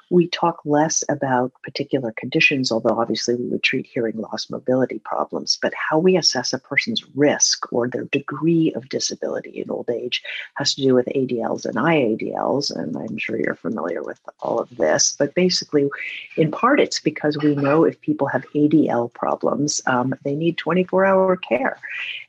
we 0.10 0.28
talk 0.28 0.60
less 0.64 1.04
about 1.10 1.52
particular 1.64 2.14
conditions, 2.14 2.72
although 2.72 2.98
obviously 2.98 3.36
we 3.36 3.48
would 3.48 3.64
treat 3.64 3.86
hearing 3.86 4.18
loss 4.18 4.50
mobility 4.50 5.00
problems, 5.00 5.58
but 5.62 5.74
how 5.74 6.00
we 6.00 6.16
assess 6.16 6.54
a 6.54 6.60
person's 6.60 7.04
risk 7.16 7.72
or 7.74 7.88
their 7.88 8.06
degree 8.06 8.74
of 8.76 8.88
disability 8.90 9.62
in 9.62 9.70
old 9.70 9.90
age 9.90 10.24
has 10.56 10.74
to 10.76 10.82
do 10.82 10.96
with 10.96 11.08
ADLs 11.08 11.66
and 11.66 11.76
IADLs. 11.76 12.74
And 12.74 12.96
I'm 12.96 13.18
sure 13.18 13.38
you're 13.38 13.56
familiar 13.56 14.02
with 14.02 14.20
all 14.40 14.60
of 14.60 14.70
this. 14.78 15.16
But 15.18 15.36
basically, 15.36 15.90
in 16.38 16.52
part, 16.52 16.80
it's 16.80 17.00
because 17.00 17.38
we 17.38 17.56
know 17.56 17.84
if 17.84 18.00
people 18.02 18.28
have 18.28 18.46
ADL 18.56 19.12
problems, 19.14 19.82
um, 19.88 20.16
they 20.24 20.36
need 20.36 20.58
24 20.58 21.06
hour 21.06 21.36
care. 21.36 21.80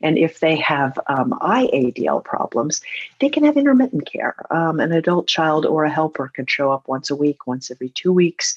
And 0.01 0.17
if 0.17 0.39
they 0.39 0.57
have 0.57 0.99
um, 1.07 1.31
IADL 1.41 2.23
problems, 2.23 2.81
they 3.19 3.29
can 3.29 3.43
have 3.45 3.57
intermittent 3.57 4.05
care. 4.05 4.35
Um, 4.51 4.79
an 4.79 4.91
adult 4.91 5.27
child 5.27 5.65
or 5.65 5.85
a 5.85 5.89
helper 5.89 6.29
can 6.33 6.45
show 6.45 6.71
up 6.71 6.87
once 6.87 7.09
a 7.09 7.15
week, 7.15 7.47
once 7.47 7.68
every 7.71 7.89
two 7.89 8.13
weeks. 8.13 8.55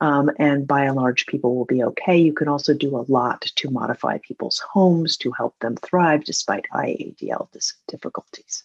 Um, 0.00 0.30
and 0.38 0.66
by 0.66 0.84
and 0.84 0.96
large, 0.96 1.26
people 1.26 1.54
will 1.54 1.64
be 1.64 1.82
okay. 1.82 2.16
You 2.16 2.32
can 2.32 2.48
also 2.48 2.74
do 2.74 2.96
a 2.96 3.06
lot 3.08 3.42
to 3.42 3.70
modify 3.70 4.18
people's 4.18 4.58
homes 4.58 5.16
to 5.18 5.30
help 5.32 5.58
them 5.60 5.76
thrive 5.76 6.24
despite 6.24 6.66
IADL 6.72 7.48
difficulties. 7.88 8.64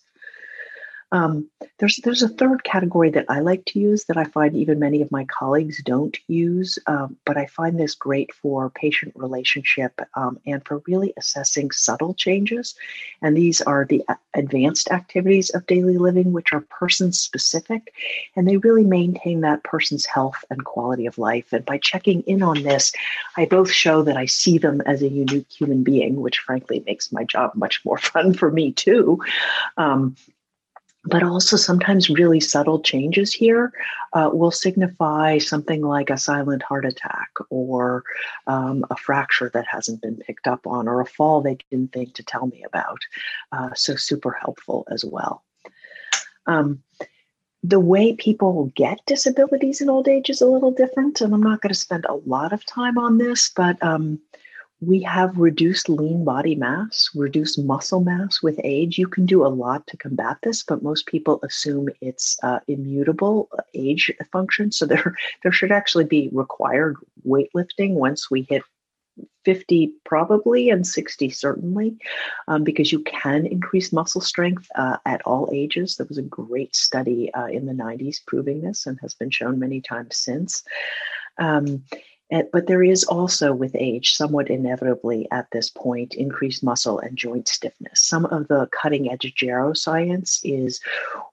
Um, 1.11 1.49
there's 1.79 1.97
there's 1.97 2.21
a 2.21 2.29
third 2.29 2.63
category 2.63 3.09
that 3.11 3.25
I 3.29 3.39
like 3.39 3.65
to 3.65 3.79
use 3.79 4.05
that 4.05 4.17
I 4.17 4.25
find 4.25 4.55
even 4.55 4.79
many 4.79 5.01
of 5.01 5.11
my 5.11 5.25
colleagues 5.25 5.81
don't 5.83 6.17
use, 6.27 6.77
um, 6.87 7.17
but 7.25 7.37
I 7.37 7.47
find 7.47 7.79
this 7.79 7.95
great 7.95 8.33
for 8.33 8.69
patient 8.69 9.13
relationship 9.15 9.99
um, 10.13 10.39
and 10.45 10.63
for 10.65 10.83
really 10.87 11.13
assessing 11.17 11.71
subtle 11.71 12.13
changes. 12.13 12.75
And 13.21 13.35
these 13.35 13.61
are 13.61 13.85
the 13.85 14.03
advanced 14.35 14.91
activities 14.91 15.49
of 15.51 15.65
daily 15.65 15.97
living, 15.97 16.31
which 16.31 16.53
are 16.53 16.61
person 16.61 17.11
specific, 17.11 17.93
and 18.35 18.47
they 18.47 18.57
really 18.57 18.85
maintain 18.85 19.41
that 19.41 19.63
person's 19.63 20.05
health 20.05 20.43
and 20.49 20.63
quality 20.63 21.07
of 21.07 21.17
life. 21.17 21.51
And 21.53 21.65
by 21.65 21.79
checking 21.79 22.21
in 22.21 22.43
on 22.43 22.61
this, 22.61 22.91
I 23.35 23.45
both 23.45 23.71
show 23.71 24.03
that 24.03 24.17
I 24.17 24.25
see 24.25 24.57
them 24.57 24.81
as 24.81 25.01
a 25.01 25.09
unique 25.09 25.49
human 25.49 25.83
being, 25.83 26.21
which 26.21 26.39
frankly 26.39 26.83
makes 26.85 27.11
my 27.11 27.23
job 27.23 27.51
much 27.55 27.83
more 27.83 27.97
fun 28.11 28.33
for 28.33 28.51
me 28.51 28.73
too. 28.73 29.19
Um, 29.77 30.15
but 31.05 31.23
also 31.23 31.55
sometimes 31.55 32.09
really 32.09 32.39
subtle 32.39 32.81
changes 32.81 33.33
here 33.33 33.71
uh, 34.13 34.29
will 34.31 34.51
signify 34.51 35.37
something 35.37 35.81
like 35.81 36.09
a 36.09 36.17
silent 36.17 36.61
heart 36.61 36.85
attack 36.85 37.29
or 37.49 38.03
um, 38.47 38.85
a 38.89 38.95
fracture 38.97 39.49
that 39.53 39.65
hasn't 39.65 40.01
been 40.01 40.17
picked 40.17 40.47
up 40.47 40.67
on 40.67 40.87
or 40.87 40.99
a 40.99 41.05
fall 41.05 41.41
they 41.41 41.57
didn't 41.71 41.93
think 41.93 42.13
to 42.13 42.23
tell 42.23 42.47
me 42.47 42.63
about. 42.65 42.99
Uh, 43.51 43.69
so, 43.75 43.95
super 43.95 44.31
helpful 44.31 44.85
as 44.91 45.05
well. 45.05 45.43
Um, 46.45 46.83
the 47.63 47.79
way 47.79 48.13
people 48.13 48.71
get 48.75 48.99
disabilities 49.05 49.81
in 49.81 49.89
old 49.89 50.07
age 50.07 50.29
is 50.29 50.41
a 50.41 50.47
little 50.47 50.71
different, 50.71 51.21
and 51.21 51.33
I'm 51.33 51.43
not 51.43 51.61
going 51.61 51.73
to 51.73 51.79
spend 51.79 52.05
a 52.05 52.15
lot 52.25 52.53
of 52.53 52.65
time 52.65 52.97
on 52.97 53.17
this, 53.17 53.49
but 53.49 53.81
um, 53.83 54.19
we 54.81 55.01
have 55.01 55.37
reduced 55.37 55.89
lean 55.89 56.23
body 56.23 56.55
mass, 56.55 57.09
reduced 57.13 57.59
muscle 57.59 57.99
mass 57.99 58.41
with 58.41 58.59
age. 58.63 58.97
You 58.97 59.07
can 59.07 59.25
do 59.25 59.45
a 59.45 59.47
lot 59.47 59.85
to 59.87 59.97
combat 59.97 60.37
this, 60.41 60.63
but 60.63 60.83
most 60.83 61.05
people 61.05 61.39
assume 61.43 61.89
it's 62.01 62.37
uh, 62.43 62.59
immutable 62.67 63.49
uh, 63.57 63.61
age 63.73 64.11
function. 64.31 64.71
So 64.71 64.85
there, 64.85 65.15
there 65.43 65.51
should 65.51 65.71
actually 65.71 66.05
be 66.05 66.29
required 66.31 66.95
weightlifting 67.27 67.93
once 67.93 68.31
we 68.31 68.47
hit 68.49 68.63
50 69.43 69.91
probably 70.05 70.69
and 70.69 70.87
60 70.87 71.29
certainly 71.29 71.97
um, 72.47 72.63
because 72.63 72.91
you 72.91 73.01
can 73.01 73.45
increase 73.45 73.91
muscle 73.91 74.21
strength 74.21 74.65
uh, 74.75 74.95
at 75.05 75.21
all 75.23 75.49
ages 75.51 75.97
there 75.97 76.05
was 76.07 76.17
a 76.17 76.23
great 76.23 76.73
study 76.73 77.33
uh, 77.33 77.47
in 77.47 77.65
the 77.65 77.73
90s 77.73 78.17
proving 78.25 78.61
this 78.61 78.85
and 78.85 78.97
has 79.01 79.13
been 79.13 79.29
shown 79.29 79.59
many 79.59 79.81
times 79.81 80.15
since 80.15 80.63
um, 81.37 81.83
but 82.51 82.67
there 82.67 82.83
is 82.83 83.03
also 83.03 83.53
with 83.53 83.75
age, 83.75 84.13
somewhat 84.13 84.49
inevitably 84.49 85.27
at 85.31 85.47
this 85.51 85.69
point, 85.69 86.13
increased 86.13 86.63
muscle 86.63 86.99
and 86.99 87.17
joint 87.17 87.47
stiffness. 87.47 88.01
Some 88.01 88.25
of 88.25 88.47
the 88.47 88.67
cutting 88.71 89.11
edge 89.11 89.33
geroscience 89.35 90.39
is 90.43 90.79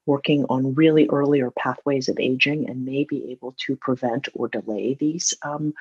working 0.06 0.44
on 0.48 0.74
really 0.74 1.08
earlier 1.08 1.50
pathways 1.50 2.08
of 2.08 2.18
aging 2.18 2.68
and 2.68 2.86
may 2.86 3.04
be 3.04 3.30
able 3.30 3.54
to 3.66 3.76
prevent 3.76 4.28
or 4.34 4.48
delay 4.48 4.94
these 4.94 5.34
um, 5.42 5.74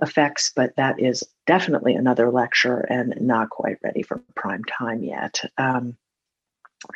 effects, 0.00 0.52
but 0.54 0.76
that 0.76 1.00
is 1.00 1.24
definitely 1.46 1.94
another 1.94 2.30
lecture 2.30 2.80
and 2.80 3.14
not 3.20 3.50
quite 3.50 3.78
ready 3.82 4.02
for 4.02 4.22
prime 4.34 4.62
time 4.64 5.02
yet. 5.02 5.40
Um, 5.58 5.96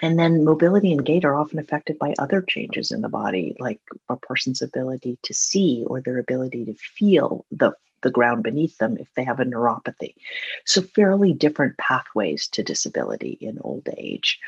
and 0.03 0.19
then 0.19 0.45
mobility 0.45 0.93
and 0.93 1.05
gait 1.05 1.25
are 1.25 1.35
often 1.35 1.59
affected 1.59 1.99
by 1.99 2.15
other 2.19 2.43
changes 2.43 2.91
in 2.91 3.01
the 3.01 3.09
body, 3.09 3.57
like 3.59 3.81
a 4.09 4.17
person's 4.17 4.63
ability 4.63 5.19
to 5.23 5.35
see 5.35 5.85
or 5.87 6.01
their 6.01 6.19
ability 6.19 6.65
to 6.67 6.75
feel 6.75 7.45
the, 7.51 7.73
the 8.03 8.11
ground 8.11 8.43
beneath 8.43 8.79
them 8.79 8.97
if 8.99 9.09
they 9.15 9.25
have 9.25 9.41
a 9.41 9.45
neuropathy. 9.45 10.15
So, 10.65 10.83
fairly 10.83 11.33
different 11.33 11.77
pathways 11.79 12.49
to 12.49 12.63
disability 12.63 13.39
in 13.41 13.59
old 13.63 13.89
age. 13.97 14.39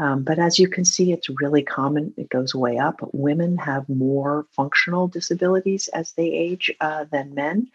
Um, 0.00 0.22
but 0.22 0.38
as 0.38 0.58
you 0.58 0.66
can 0.66 0.84
see, 0.84 1.12
it's 1.12 1.28
really 1.28 1.62
common. 1.62 2.14
It 2.16 2.30
goes 2.30 2.54
way 2.54 2.78
up. 2.78 2.96
Women 3.12 3.58
have 3.58 3.86
more 3.88 4.46
functional 4.50 5.08
disabilities 5.08 5.88
as 5.88 6.12
they 6.12 6.32
age 6.32 6.72
uh, 6.80 7.04
than 7.12 7.34
men. 7.34 7.68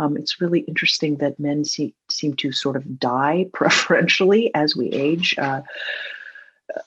Um, 0.00 0.16
it's 0.16 0.40
really 0.40 0.60
interesting 0.60 1.16
that 1.16 1.38
men 1.38 1.64
see, 1.64 1.94
seem 2.10 2.34
to 2.34 2.50
sort 2.50 2.74
of 2.74 2.98
die 2.98 3.46
preferentially 3.52 4.52
as 4.54 4.74
we 4.74 4.88
age. 4.88 5.36
Uh, 5.38 5.62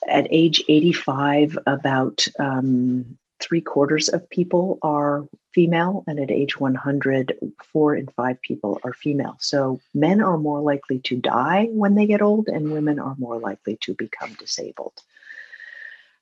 at 0.08 0.26
age 0.30 0.62
85, 0.68 1.58
about 1.66 2.26
um, 2.38 3.18
three 3.40 3.60
quarters 3.60 4.08
of 4.08 4.28
people 4.30 4.78
are 4.82 5.26
female, 5.52 6.04
and 6.06 6.18
at 6.18 6.30
age 6.30 6.58
100, 6.58 7.38
four 7.72 7.94
in 7.94 8.06
five 8.08 8.40
people 8.42 8.80
are 8.84 8.92
female. 8.92 9.36
So 9.40 9.80
men 9.94 10.20
are 10.20 10.38
more 10.38 10.60
likely 10.60 11.00
to 11.00 11.16
die 11.16 11.68
when 11.70 11.94
they 11.94 12.06
get 12.06 12.22
old, 12.22 12.48
and 12.48 12.72
women 12.72 12.98
are 12.98 13.16
more 13.18 13.38
likely 13.38 13.78
to 13.82 13.94
become 13.94 14.34
disabled. 14.34 14.94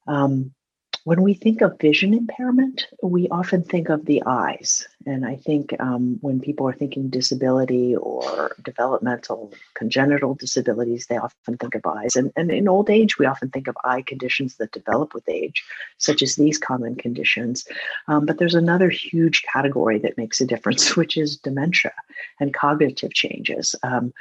Um, 0.07 0.55
when 1.05 1.23
we 1.23 1.35
think 1.35 1.63
of 1.63 1.79
vision 1.79 2.13
impairment, 2.13 2.87
we 3.03 3.29
often 3.29 3.63
think 3.63 3.89
of 3.89 4.05
the 4.05 4.23
eyes. 4.27 4.87
And 5.07 5.25
I 5.25 5.37
think 5.37 5.75
um, 5.81 6.19
when 6.21 6.41
people 6.41 6.69
are 6.69 6.75
thinking 6.75 7.09
disability 7.09 7.97
or 7.97 8.55
developmental 8.63 9.53
congenital 9.75 10.35
disabilities, 10.35 11.07
they 11.07 11.17
often 11.17 11.57
think 11.57 11.75
of 11.75 11.87
eyes. 11.87 12.17
And, 12.17 12.31
and 12.37 12.51
in 12.51 12.69
old 12.69 12.91
age, 12.91 13.19
we 13.19 13.25
often 13.25 13.49
think 13.49 13.67
of 13.67 13.79
eye 13.83 14.03
conditions 14.03 14.57
that 14.57 14.73
develop 14.73 15.15
with 15.15 15.27
age, 15.27 15.65
such 15.97 16.23
as 16.23 16.37
these 16.37 16.59
common 16.59 16.97
conditions. 16.97 17.67
Um, 18.09 18.27
but 18.27 18.37
there's 18.37 18.55
another 18.55 18.91
huge 18.91 19.43
category 19.51 19.99
that 20.01 20.19
makes 20.19 20.41
a 20.43 20.47
difference, 20.47 20.97
which 20.97 21.17
is 21.17 21.39
dementia 21.39 21.93
and 22.39 22.53
cognitive 22.53 23.15
changes. 23.15 23.75
Um, 23.83 24.13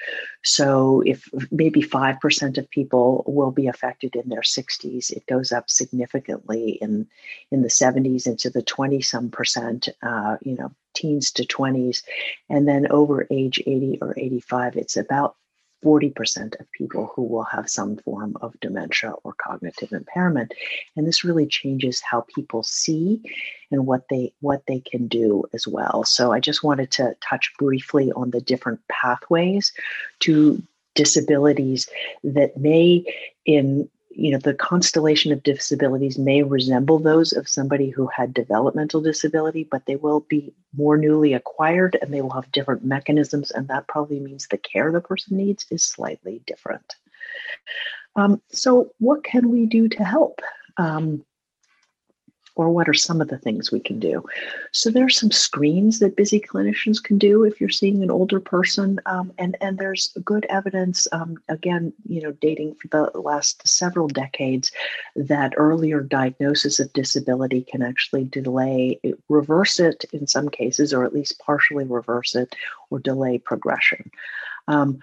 so 0.43 1.03
if 1.05 1.27
maybe 1.51 1.81
5% 1.81 2.57
of 2.57 2.69
people 2.69 3.23
will 3.27 3.51
be 3.51 3.67
affected 3.67 4.15
in 4.15 4.29
their 4.29 4.41
60s, 4.41 5.11
it 5.11 5.25
goes 5.27 5.51
up 5.51 5.69
significantly 5.69 6.78
in, 6.81 7.07
in 7.51 7.61
the 7.61 7.69
70s 7.69 8.27
into 8.27 8.49
the 8.49 8.61
20 8.61 9.01
some 9.01 9.29
percent, 9.29 9.89
uh, 10.01 10.37
you 10.41 10.55
know, 10.55 10.71
teens 10.93 11.31
to 11.31 11.43
20s. 11.45 12.03
And 12.49 12.67
then 12.67 12.91
over 12.91 13.27
age 13.29 13.59
80 13.65 13.99
or 14.01 14.13
85, 14.17 14.77
it's 14.77 14.97
about 14.97 15.35
40% 15.83 16.59
of 16.59 16.71
people 16.71 17.11
who 17.15 17.23
will 17.23 17.43
have 17.43 17.69
some 17.69 17.97
form 17.97 18.35
of 18.41 18.59
dementia 18.59 19.13
or 19.23 19.33
cognitive 19.33 19.93
impairment 19.93 20.53
and 20.95 21.07
this 21.07 21.23
really 21.23 21.47
changes 21.47 22.01
how 22.01 22.25
people 22.35 22.63
see 22.63 23.21
and 23.71 23.85
what 23.85 24.03
they 24.09 24.33
what 24.41 24.65
they 24.67 24.79
can 24.79 25.07
do 25.07 25.45
as 25.53 25.67
well 25.67 26.03
so 26.03 26.33
i 26.33 26.39
just 26.39 26.63
wanted 26.63 26.91
to 26.91 27.15
touch 27.21 27.53
briefly 27.57 28.11
on 28.13 28.31
the 28.31 28.41
different 28.41 28.81
pathways 28.89 29.71
to 30.19 30.61
disabilities 30.95 31.87
that 32.23 32.57
may 32.57 33.03
in 33.45 33.89
you 34.19 34.31
know 34.31 34.37
the 34.37 34.53
constellation 34.53 35.31
of 35.31 35.43
disabilities 35.43 36.17
may 36.17 36.43
resemble 36.43 36.99
those 36.99 37.31
of 37.31 37.47
somebody 37.47 37.89
who 37.89 38.07
had 38.07 38.33
developmental 38.33 39.01
disability 39.01 39.63
but 39.63 39.85
they 39.85 39.95
will 39.95 40.21
be 40.21 40.53
more 40.75 40.97
newly 40.97 41.33
acquired 41.33 41.97
and 42.01 42.13
they 42.13 42.21
will 42.21 42.29
have 42.29 42.51
different 42.51 42.83
mechanisms 42.83 43.49
and 43.51 43.67
that 43.67 43.87
probably 43.87 44.19
means 44.19 44.47
the 44.47 44.57
care 44.57 44.91
the 44.91 45.01
person 45.01 45.37
needs 45.37 45.65
is 45.71 45.83
slightly 45.83 46.41
different. 46.45 46.95
Um, 48.15 48.41
so 48.49 48.91
what 48.99 49.23
can 49.23 49.49
we 49.49 49.65
do 49.65 49.87
to 49.87 50.03
help? 50.03 50.41
Um, 50.77 51.23
or 52.59 52.69
what 52.69 52.89
are 52.89 52.93
some 52.93 53.21
of 53.21 53.29
the 53.29 53.37
things 53.37 53.71
we 53.71 53.79
can 53.79 53.99
do? 53.99 54.21
So 54.73 54.89
there 54.89 55.05
are 55.05 55.09
some 55.21 55.31
screens 55.31 55.99
that 55.99 56.17
busy 56.17 56.41
clinicians 56.41 57.01
can 57.01 57.17
do 57.17 57.45
if 57.45 57.61
you're 57.61 57.69
seeing 57.69 58.03
an 58.03 58.11
older 58.11 58.41
person, 58.41 58.99
um, 59.05 59.31
and 59.37 59.55
and 59.61 59.77
there's 59.77 60.11
good 60.25 60.45
evidence, 60.49 61.07
um, 61.13 61.37
again, 61.47 61.93
you 62.05 62.21
know, 62.21 62.33
dating 62.33 62.75
for 62.75 62.89
the 62.89 63.17
last 63.17 63.65
several 63.65 64.09
decades, 64.09 64.73
that 65.15 65.53
earlier 65.55 66.01
diagnosis 66.01 66.81
of 66.81 66.91
disability 66.91 67.61
can 67.61 67.81
actually 67.81 68.25
delay, 68.25 68.99
reverse 69.29 69.79
it 69.79 70.03
in 70.11 70.27
some 70.27 70.49
cases, 70.49 70.93
or 70.93 71.05
at 71.05 71.13
least 71.13 71.39
partially 71.39 71.85
reverse 71.85 72.35
it, 72.35 72.53
or 72.89 72.99
delay 72.99 73.37
progression. 73.37 74.11
Um, 74.67 74.99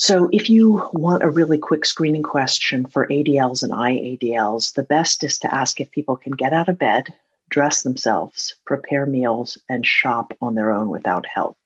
so, 0.00 0.30
if 0.32 0.48
you 0.48 0.88
want 0.94 1.22
a 1.22 1.28
really 1.28 1.58
quick 1.58 1.84
screening 1.84 2.22
question 2.22 2.86
for 2.86 3.06
ADLs 3.08 3.62
and 3.62 3.70
IADLs, 3.70 4.72
the 4.72 4.82
best 4.82 5.22
is 5.22 5.38
to 5.40 5.54
ask 5.54 5.78
if 5.78 5.90
people 5.90 6.16
can 6.16 6.32
get 6.32 6.54
out 6.54 6.70
of 6.70 6.78
bed, 6.78 7.12
dress 7.50 7.82
themselves, 7.82 8.54
prepare 8.64 9.04
meals, 9.04 9.58
and 9.68 9.84
shop 9.84 10.32
on 10.40 10.54
their 10.54 10.70
own 10.70 10.88
without 10.88 11.26
help. 11.26 11.58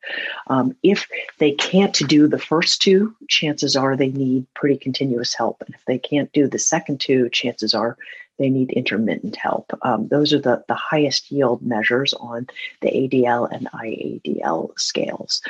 Um, 0.49 0.75
if 0.83 1.07
they 1.38 1.53
can't 1.53 1.97
do 2.09 2.27
the 2.27 2.40
first 2.40 2.83
two, 2.83 3.14
chances 3.29 3.77
are 3.77 3.97
they 3.97 4.09
need 4.09 4.49
pretty 4.53 4.79
continuous 4.79 5.33
help. 5.33 5.62
And 5.64 5.73
if 5.73 5.85
they 5.87 6.01
can't 6.01 6.33
do 6.33 6.49
the 6.49 6.59
second 6.59 6.99
two, 6.99 7.29
chances 7.29 7.73
are 7.73 7.97
they 8.40 8.51
need 8.51 8.73
intermittent 8.73 9.37
help. 9.37 9.70
Um, 9.83 10.09
those 10.09 10.33
are 10.33 10.40
the, 10.40 10.64
the 10.66 10.75
highest 10.75 11.31
yield 11.31 11.62
measures 11.62 12.14
on 12.14 12.49
the 12.81 12.88
ADL 12.88 13.49
and 13.53 13.68
IADL 13.70 14.77
scales. 14.77 15.40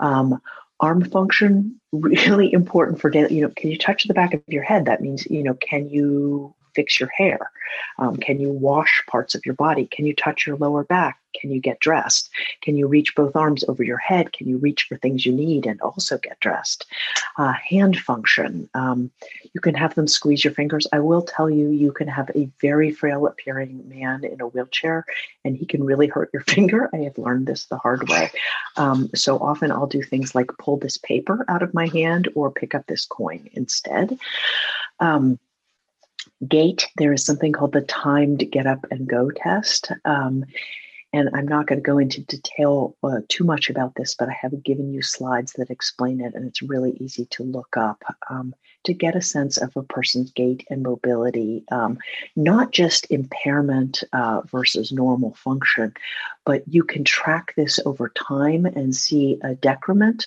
Um, 0.00 0.42
arm 0.80 1.04
function 1.04 1.80
really 1.92 2.52
important 2.60 3.00
for 3.00 3.10
daily 3.10 3.34
you 3.34 3.42
know 3.42 3.52
can 3.56 3.70
you 3.70 3.78
touch 3.78 4.04
the 4.04 4.14
back 4.14 4.34
of 4.34 4.42
your 4.46 4.62
head? 4.62 4.86
That 4.86 5.00
means 5.00 5.26
you 5.26 5.42
know 5.42 5.54
can 5.54 5.88
you 5.88 6.54
fix 6.76 7.00
your 7.00 7.08
hair? 7.16 7.50
Um, 7.98 8.16
can 8.16 8.38
you 8.38 8.50
wash 8.50 9.02
parts 9.08 9.34
of 9.34 9.44
your 9.44 9.54
body? 9.54 9.86
Can 9.86 10.06
you 10.06 10.14
touch 10.14 10.46
your 10.46 10.56
lower 10.56 10.84
back? 10.84 11.18
Can 11.40 11.50
you 11.50 11.60
get 11.60 11.80
dressed? 11.80 12.30
Can 12.62 12.76
you 12.76 12.86
reach 12.86 13.14
both 13.14 13.36
arms 13.36 13.64
over 13.68 13.82
your 13.82 13.98
head? 13.98 14.32
Can 14.32 14.48
you 14.48 14.58
reach 14.58 14.84
for 14.84 14.96
things 14.96 15.26
you 15.26 15.32
need 15.32 15.66
and 15.66 15.80
also 15.80 16.18
get 16.18 16.40
dressed? 16.40 16.86
Uh, 17.36 17.52
hand 17.52 17.98
function. 17.98 18.68
Um, 18.74 19.10
you 19.52 19.60
can 19.60 19.74
have 19.74 19.94
them 19.94 20.06
squeeze 20.06 20.44
your 20.44 20.54
fingers. 20.54 20.86
I 20.92 21.00
will 21.00 21.22
tell 21.22 21.50
you, 21.50 21.68
you 21.70 21.92
can 21.92 22.08
have 22.08 22.30
a 22.34 22.48
very 22.60 22.90
frail 22.90 23.26
appearing 23.26 23.88
man 23.88 24.24
in 24.24 24.40
a 24.40 24.46
wheelchair 24.46 25.04
and 25.44 25.56
he 25.56 25.66
can 25.66 25.84
really 25.84 26.06
hurt 26.06 26.30
your 26.32 26.42
finger. 26.48 26.88
I 26.92 26.98
have 26.98 27.18
learned 27.18 27.46
this 27.46 27.66
the 27.66 27.78
hard 27.78 28.08
way. 28.08 28.30
Um, 28.76 29.10
so 29.14 29.38
often 29.38 29.70
I'll 29.70 29.86
do 29.86 30.02
things 30.02 30.34
like 30.34 30.50
pull 30.58 30.78
this 30.78 30.96
paper 30.96 31.44
out 31.48 31.62
of 31.62 31.74
my 31.74 31.88
hand 31.88 32.28
or 32.34 32.50
pick 32.50 32.74
up 32.74 32.86
this 32.86 33.04
coin 33.04 33.48
instead. 33.52 34.18
Um, 35.00 35.38
gait, 36.46 36.88
there 36.96 37.12
is 37.12 37.24
something 37.24 37.52
called 37.52 37.72
the 37.72 37.82
timed 37.82 38.50
get 38.50 38.66
up 38.66 38.86
and 38.90 39.08
go 39.08 39.30
test. 39.30 39.92
Um, 40.04 40.44
and 41.16 41.30
I'm 41.34 41.48
not 41.48 41.66
going 41.66 41.78
to 41.78 41.90
go 41.90 41.96
into 41.96 42.20
detail 42.20 42.94
uh, 43.02 43.20
too 43.28 43.42
much 43.42 43.70
about 43.70 43.94
this, 43.94 44.14
but 44.14 44.28
I 44.28 44.36
have 44.38 44.62
given 44.62 44.92
you 44.92 45.00
slides 45.00 45.54
that 45.54 45.70
explain 45.70 46.20
it, 46.20 46.34
and 46.34 46.46
it's 46.46 46.60
really 46.60 46.92
easy 47.00 47.24
to 47.30 47.42
look 47.42 47.74
up 47.76 48.02
um, 48.28 48.54
to 48.84 48.92
get 48.92 49.16
a 49.16 49.22
sense 49.22 49.56
of 49.56 49.74
a 49.76 49.82
person's 49.82 50.30
gait 50.32 50.66
and 50.68 50.82
mobility, 50.82 51.64
um, 51.72 51.98
not 52.36 52.70
just 52.70 53.10
impairment 53.10 54.04
uh, 54.12 54.42
versus 54.42 54.92
normal 54.92 55.32
function, 55.34 55.94
but 56.44 56.62
you 56.68 56.84
can 56.84 57.02
track 57.02 57.54
this 57.56 57.80
over 57.86 58.10
time 58.10 58.66
and 58.66 58.94
see 58.94 59.38
a 59.42 59.54
decrement 59.54 60.26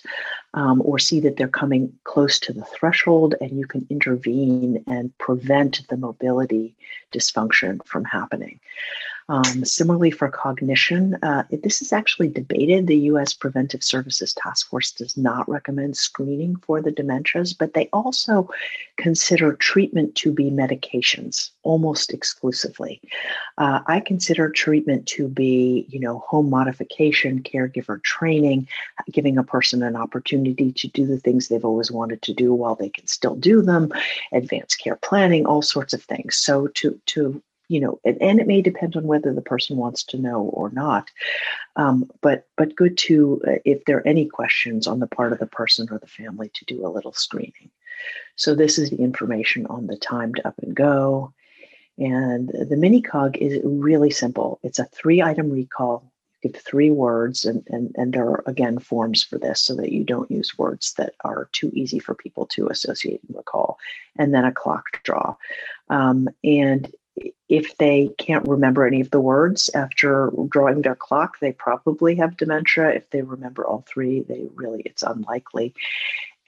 um, 0.54 0.82
or 0.84 0.98
see 0.98 1.20
that 1.20 1.36
they're 1.36 1.48
coming 1.48 1.92
close 2.02 2.40
to 2.40 2.52
the 2.52 2.64
threshold, 2.64 3.36
and 3.40 3.52
you 3.52 3.66
can 3.66 3.86
intervene 3.90 4.82
and 4.88 5.16
prevent 5.18 5.86
the 5.88 5.96
mobility 5.96 6.74
dysfunction 7.12 7.80
from 7.86 8.04
happening. 8.04 8.58
Um, 9.30 9.64
similarly, 9.64 10.10
for 10.10 10.28
cognition, 10.28 11.16
uh, 11.22 11.44
this 11.62 11.80
is 11.82 11.92
actually 11.92 12.26
debated. 12.26 12.88
The 12.88 12.96
U.S. 13.12 13.32
Preventive 13.32 13.84
Services 13.84 14.34
Task 14.34 14.68
Force 14.68 14.90
does 14.90 15.16
not 15.16 15.48
recommend 15.48 15.96
screening 15.96 16.56
for 16.56 16.82
the 16.82 16.90
dementias, 16.90 17.56
but 17.56 17.72
they 17.72 17.88
also 17.92 18.50
consider 18.96 19.52
treatment 19.52 20.16
to 20.16 20.32
be 20.32 20.50
medications 20.50 21.50
almost 21.62 22.12
exclusively. 22.12 23.00
Uh, 23.56 23.78
I 23.86 24.00
consider 24.00 24.50
treatment 24.50 25.06
to 25.06 25.28
be, 25.28 25.86
you 25.88 26.00
know, 26.00 26.18
home 26.26 26.50
modification, 26.50 27.44
caregiver 27.44 28.02
training, 28.02 28.66
giving 29.12 29.38
a 29.38 29.44
person 29.44 29.84
an 29.84 29.94
opportunity 29.94 30.72
to 30.72 30.88
do 30.88 31.06
the 31.06 31.18
things 31.18 31.46
they've 31.46 31.64
always 31.64 31.92
wanted 31.92 32.20
to 32.22 32.34
do 32.34 32.52
while 32.52 32.74
they 32.74 32.88
can 32.88 33.06
still 33.06 33.36
do 33.36 33.62
them, 33.62 33.92
advanced 34.32 34.80
care 34.80 34.96
planning, 34.96 35.46
all 35.46 35.62
sorts 35.62 35.92
of 35.92 36.02
things. 36.02 36.36
So 36.36 36.66
to 36.74 37.00
to 37.06 37.40
you 37.70 37.78
know, 37.78 38.00
and, 38.04 38.20
and, 38.20 38.40
it 38.40 38.48
may 38.48 38.60
depend 38.60 38.96
on 38.96 39.04
whether 39.04 39.32
the 39.32 39.40
person 39.40 39.76
wants 39.76 40.02
to 40.02 40.18
know 40.18 40.40
or 40.40 40.70
not. 40.70 41.08
Um, 41.76 42.10
but 42.20 42.48
but 42.56 42.74
good 42.74 42.98
to 42.98 43.40
uh, 43.46 43.52
if 43.64 43.84
there 43.84 43.98
are 43.98 44.06
any 44.06 44.26
questions 44.26 44.88
on 44.88 44.98
the 44.98 45.06
part 45.06 45.32
of 45.32 45.38
the 45.38 45.46
person 45.46 45.86
or 45.88 46.00
the 46.00 46.08
family 46.08 46.50
to 46.54 46.64
do 46.64 46.84
a 46.84 46.90
little 46.90 47.12
screening. 47.12 47.70
So 48.34 48.56
this 48.56 48.76
is 48.76 48.90
the 48.90 48.96
information 48.96 49.66
on 49.66 49.86
the 49.86 49.96
timed 49.96 50.40
up 50.44 50.58
and 50.58 50.74
go, 50.74 51.32
and 51.96 52.48
the 52.48 52.76
mini 52.76 53.02
cog 53.02 53.36
is 53.36 53.60
really 53.62 54.10
simple. 54.10 54.58
It's 54.64 54.80
a 54.80 54.86
three 54.86 55.22
item 55.22 55.48
recall. 55.48 56.10
You 56.42 56.50
give 56.50 56.60
three 56.60 56.90
words, 56.90 57.44
and, 57.44 57.62
and 57.68 57.94
and 57.96 58.12
there 58.12 58.24
are 58.24 58.42
again 58.46 58.80
forms 58.80 59.22
for 59.22 59.38
this 59.38 59.62
so 59.62 59.76
that 59.76 59.92
you 59.92 60.02
don't 60.02 60.30
use 60.30 60.58
words 60.58 60.94
that 60.94 61.14
are 61.22 61.48
too 61.52 61.70
easy 61.72 62.00
for 62.00 62.16
people 62.16 62.46
to 62.46 62.66
associate 62.66 63.20
and 63.28 63.36
recall, 63.36 63.78
and 64.18 64.34
then 64.34 64.44
a 64.44 64.50
clock 64.50 65.04
draw. 65.04 65.36
Um, 65.88 66.28
and 66.42 66.92
if 67.48 67.76
they 67.78 68.10
can't 68.18 68.48
remember 68.48 68.86
any 68.86 69.00
of 69.00 69.10
the 69.10 69.20
words 69.20 69.70
after 69.74 70.30
drawing 70.48 70.82
their 70.82 70.94
clock, 70.94 71.38
they 71.40 71.52
probably 71.52 72.14
have 72.16 72.36
dementia. 72.36 72.90
If 72.90 73.10
they 73.10 73.22
remember 73.22 73.66
all 73.66 73.84
three, 73.88 74.20
they 74.20 74.46
really, 74.54 74.82
it's 74.84 75.02
unlikely. 75.02 75.74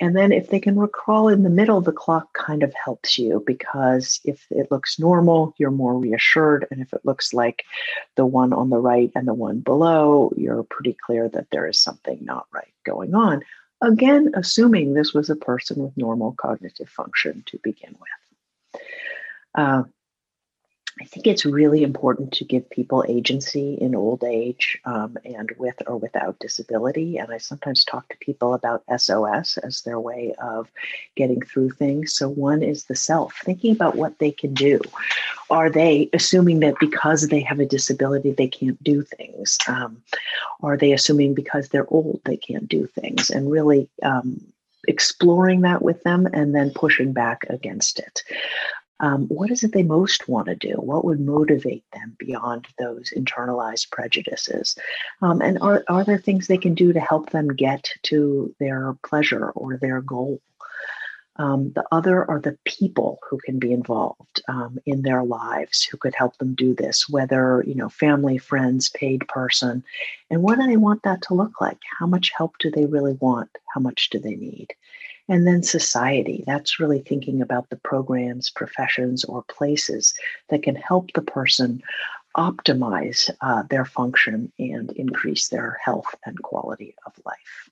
And 0.01 0.17
then 0.17 0.33
if 0.33 0.49
they 0.49 0.59
can 0.59 0.79
recall 0.79 1.29
in 1.29 1.45
the 1.45 1.51
middle, 1.51 1.81
the 1.81 1.93
clock 1.93 2.33
kind 2.35 2.65
of 2.65 2.75
helps 2.75 3.19
you 3.19 3.43
because 3.47 4.21
if 4.25 4.47
it 4.51 4.71
looks 4.71 4.99
normal, 4.99 5.55
you're 5.59 5.71
more 5.71 5.97
reassured. 5.97 6.67
And 6.71 6.81
if 6.81 6.93
it 6.93 7.05
looks 7.05 7.33
like 7.33 7.65
the 8.17 8.27
one 8.27 8.53
on 8.53 8.71
the 8.71 8.79
right 8.79 9.13
and 9.15 9.29
the 9.29 9.35
one 9.35 9.61
below, 9.61 10.33
you're 10.37 10.65
pretty 10.65 10.97
clear 11.07 11.29
that 11.29 11.51
there 11.53 11.69
is 11.69 11.79
something 11.79 12.19
not 12.21 12.47
right 12.53 12.73
going 12.85 13.15
on. 13.15 13.43
Again, 13.81 14.33
assuming 14.35 14.95
this 14.95 15.13
was 15.13 15.31
a 15.31 15.37
person 15.37 15.83
with 15.83 15.97
normal 15.97 16.33
cognitive 16.33 16.89
function 16.89 17.45
to 17.47 17.61
begin 17.63 17.95
with. 18.01 18.83
Uh, 19.55 19.83
I 21.03 21.05
think 21.05 21.27
it's 21.27 21.45
really 21.45 21.83
important 21.83 22.33
to 22.35 22.45
give 22.45 22.71
people 22.71 23.05
agency 23.09 23.75
in 23.75 23.97
old 23.97 24.23
age 24.23 24.79
um, 24.85 25.19
and 25.25 25.51
with 25.59 25.75
or 25.88 25.97
without 25.97 26.38
disability. 26.38 27.19
And 27.19 27.33
I 27.33 27.38
sometimes 27.38 27.85
talk 27.85 28.09
to 28.09 28.17
people 28.19 28.55
about 28.55 28.85
SOS 28.97 29.59
as 29.59 29.81
their 29.81 29.99
way 29.99 30.33
of 30.41 30.71
getting 31.17 31.43
through 31.43 31.71
things. 31.71 32.12
So, 32.12 32.29
one 32.29 32.62
is 32.62 32.85
the 32.85 32.95
self, 32.95 33.35
thinking 33.43 33.73
about 33.73 33.97
what 33.97 34.21
they 34.21 34.31
can 34.31 34.55
do. 34.55 34.81
Are 35.51 35.71
they 35.71 36.09
assuming 36.12 36.61
that 36.61 36.79
because 36.79 37.27
they 37.27 37.41
have 37.41 37.59
a 37.59 37.67
disability, 37.67 38.31
they 38.31 38.47
can't 38.47 38.81
do 38.85 39.03
things? 39.03 39.59
Um, 39.67 40.01
are 40.62 40.77
they 40.77 40.93
assuming 40.93 41.35
because 41.35 41.69
they're 41.69 41.93
old, 41.93 42.21
they 42.27 42.37
can't 42.37 42.69
do 42.69 42.87
things? 42.87 43.29
And 43.29 43.51
really, 43.51 43.88
um, 44.05 44.41
exploring 44.87 45.62
that 45.62 45.83
with 45.83 46.03
them 46.03 46.27
and 46.33 46.55
then 46.55 46.71
pushing 46.71 47.12
back 47.12 47.45
against 47.49 47.99
it 47.99 48.23
um, 49.03 49.27
what 49.27 49.51
is 49.51 49.65
it 49.65 49.73
they 49.73 49.83
most 49.83 50.29
want 50.29 50.47
to 50.47 50.55
do? 50.55 50.75
What 50.75 51.05
would 51.05 51.21
motivate 51.21 51.85
them 51.93 52.17
beyond 52.19 52.69
those 52.79 53.12
internalized 53.15 53.91
prejudices? 53.91 54.77
Um, 55.21 55.43
and 55.43 55.59
are, 55.59 55.85
are 55.88 56.05
there 56.05 56.19
things 56.19 56.47
they 56.47 56.57
can 56.57 56.75
do 56.75 56.93
to 56.93 57.01
help 57.01 57.31
them 57.31 57.49
get 57.49 57.91
to 58.05 58.55
their 58.61 58.97
pleasure 59.05 59.51
or 59.51 59.77
their 59.77 60.01
goal? 60.01 60.41
Um, 61.37 61.73
the 61.73 61.85
other 61.91 62.31
are 62.31 62.41
the 62.41 62.59
people 62.65 63.19
who 63.29 63.38
can 63.38 63.59
be 63.59 63.73
involved 63.73 64.43
um, 64.49 64.79
in 64.85 65.03
their 65.03 65.25
lives 65.25 65.83
who 65.83 65.97
could 65.97 66.15
help 66.15 66.37
them 66.37 66.55
do 66.55 66.75
this, 66.75 67.09
whether, 67.09 67.65
you 67.67 67.75
know, 67.75 67.88
family, 67.88 68.38
friends, 68.38 68.91
paid 68.91 69.27
person. 69.29 69.83
And 70.31 70.43
what 70.43 70.59
do 70.59 70.67
they 70.67 70.77
want 70.77 71.03
that 71.03 71.23
to 71.23 71.35
look 71.35 71.61
like? 71.61 71.79
How 71.99 72.07
much 72.07 72.33
help 72.37 72.59
do 72.59 72.71
they 72.71 72.85
really 72.85 73.15
want? 73.15 73.51
How 73.75 73.81
much 73.81 74.11
do 74.11 74.19
they 74.19 74.37
need? 74.37 74.75
And 75.29 75.47
then 75.47 75.63
society, 75.63 76.45
that's 76.47 76.81
really 76.81 77.01
thinking 77.01 77.41
about 77.41 77.71
the 77.71 77.77
programs, 77.77 78.51
professions, 78.51 79.25
or 79.25 79.45
places 79.45 80.15
that 80.49 80.63
can 80.63 80.75
help 80.75 81.13
the 81.13 81.23
person 81.23 81.83
optimize 82.37 83.31
uh, 83.41 83.63
their 83.71 83.85
function 83.85 84.53
and 84.59 84.91
increase 84.93 85.49
their 85.49 85.79
health 85.85 86.15
and 86.25 86.43
quality 86.43 86.95
of 87.07 87.13
life. 87.25 87.71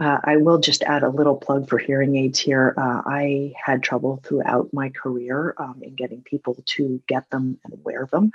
Uh, 0.00 0.18
I 0.24 0.38
will 0.38 0.58
just 0.58 0.82
add 0.82 1.04
a 1.04 1.08
little 1.08 1.36
plug 1.36 1.68
for 1.68 1.78
hearing 1.78 2.16
aids 2.16 2.38
here. 2.38 2.74
Uh, 2.76 3.02
I 3.06 3.52
had 3.62 3.82
trouble 3.82 4.20
throughout 4.24 4.72
my 4.72 4.88
career 4.88 5.54
um, 5.58 5.80
in 5.82 5.94
getting 5.94 6.20
people 6.22 6.56
to 6.66 7.00
get 7.06 7.30
them 7.30 7.58
and 7.64 7.84
wear 7.84 8.08
them. 8.10 8.32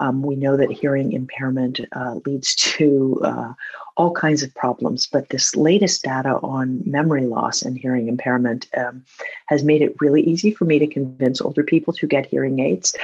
Um, 0.00 0.22
we 0.22 0.34
know 0.34 0.56
that 0.56 0.72
hearing 0.72 1.12
impairment 1.12 1.80
uh, 1.92 2.16
leads 2.26 2.54
to 2.56 3.20
uh, 3.22 3.52
all 3.96 4.12
kinds 4.12 4.42
of 4.42 4.52
problems, 4.54 5.06
but 5.06 5.28
this 5.28 5.54
latest 5.54 6.02
data 6.02 6.40
on 6.42 6.82
memory 6.84 7.26
loss 7.26 7.62
and 7.62 7.78
hearing 7.78 8.08
impairment 8.08 8.66
um, 8.76 9.04
has 9.46 9.62
made 9.62 9.82
it 9.82 9.94
really 10.00 10.22
easy 10.22 10.50
for 10.50 10.64
me 10.64 10.80
to 10.80 10.88
convince 10.88 11.40
older 11.40 11.62
people 11.62 11.92
to 11.92 12.06
get 12.08 12.26
hearing 12.26 12.58
aids. 12.58 12.96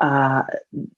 Uh, 0.00 0.42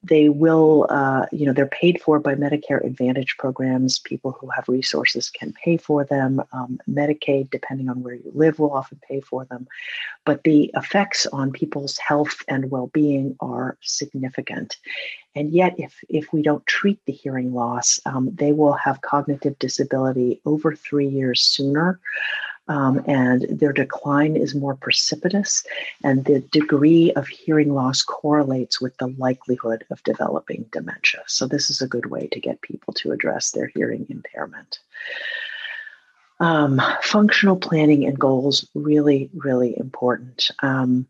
they 0.04 0.28
will, 0.28 0.86
uh, 0.90 1.26
you 1.32 1.44
know, 1.44 1.52
they're 1.52 1.66
paid 1.66 2.00
for 2.00 2.20
by 2.20 2.36
Medicare 2.36 2.84
Advantage 2.84 3.36
programs. 3.36 3.98
People 3.98 4.30
who 4.30 4.48
have 4.50 4.68
resources 4.68 5.28
can 5.28 5.52
pay 5.52 5.76
for 5.76 6.04
them. 6.04 6.40
Um, 6.52 6.80
Medicaid, 6.88 7.50
depending 7.50 7.88
on 7.88 8.02
where 8.02 8.14
you 8.14 8.30
live, 8.34 8.58
will 8.58 8.72
often 8.72 9.00
pay 9.08 9.20
for 9.20 9.44
them. 9.44 9.66
But 10.24 10.44
the 10.44 10.70
effects 10.74 11.26
on 11.26 11.52
people's 11.52 11.98
health 11.98 12.42
and 12.48 12.70
well 12.70 12.88
being 12.88 13.36
are 13.40 13.76
significant. 13.82 14.76
And 15.34 15.50
yet, 15.52 15.74
if, 15.78 15.98
if 16.08 16.32
we 16.32 16.42
don't 16.42 16.66
treat 16.66 17.00
the 17.06 17.12
hearing 17.12 17.54
loss, 17.54 18.00
um, 18.06 18.30
they 18.34 18.52
will 18.52 18.74
have 18.74 19.00
cognitive 19.00 19.58
disability 19.58 20.40
over 20.44 20.74
three 20.74 21.08
years 21.08 21.40
sooner 21.40 21.98
Um, 22.68 23.02
and 23.06 23.42
their 23.50 23.72
decline 23.72 24.36
is 24.36 24.54
more 24.54 24.76
precipitous, 24.76 25.64
and 26.04 26.24
the 26.24 26.40
degree 26.40 27.12
of 27.12 27.26
hearing 27.26 27.74
loss 27.74 28.02
correlates 28.02 28.80
with 28.80 28.96
the 28.98 29.08
likelihood 29.18 29.84
of 29.90 30.02
developing 30.04 30.66
dementia. 30.72 31.22
So, 31.26 31.46
this 31.46 31.70
is 31.70 31.82
a 31.82 31.88
good 31.88 32.06
way 32.06 32.28
to 32.28 32.40
get 32.40 32.62
people 32.62 32.94
to 32.94 33.12
address 33.12 33.50
their 33.50 33.66
hearing 33.66 34.06
impairment. 34.08 34.78
Um, 36.42 36.82
functional 37.02 37.56
planning 37.56 38.04
and 38.04 38.18
goals 38.18 38.68
really, 38.74 39.30
really 39.32 39.78
important. 39.78 40.50
Um, 40.60 41.06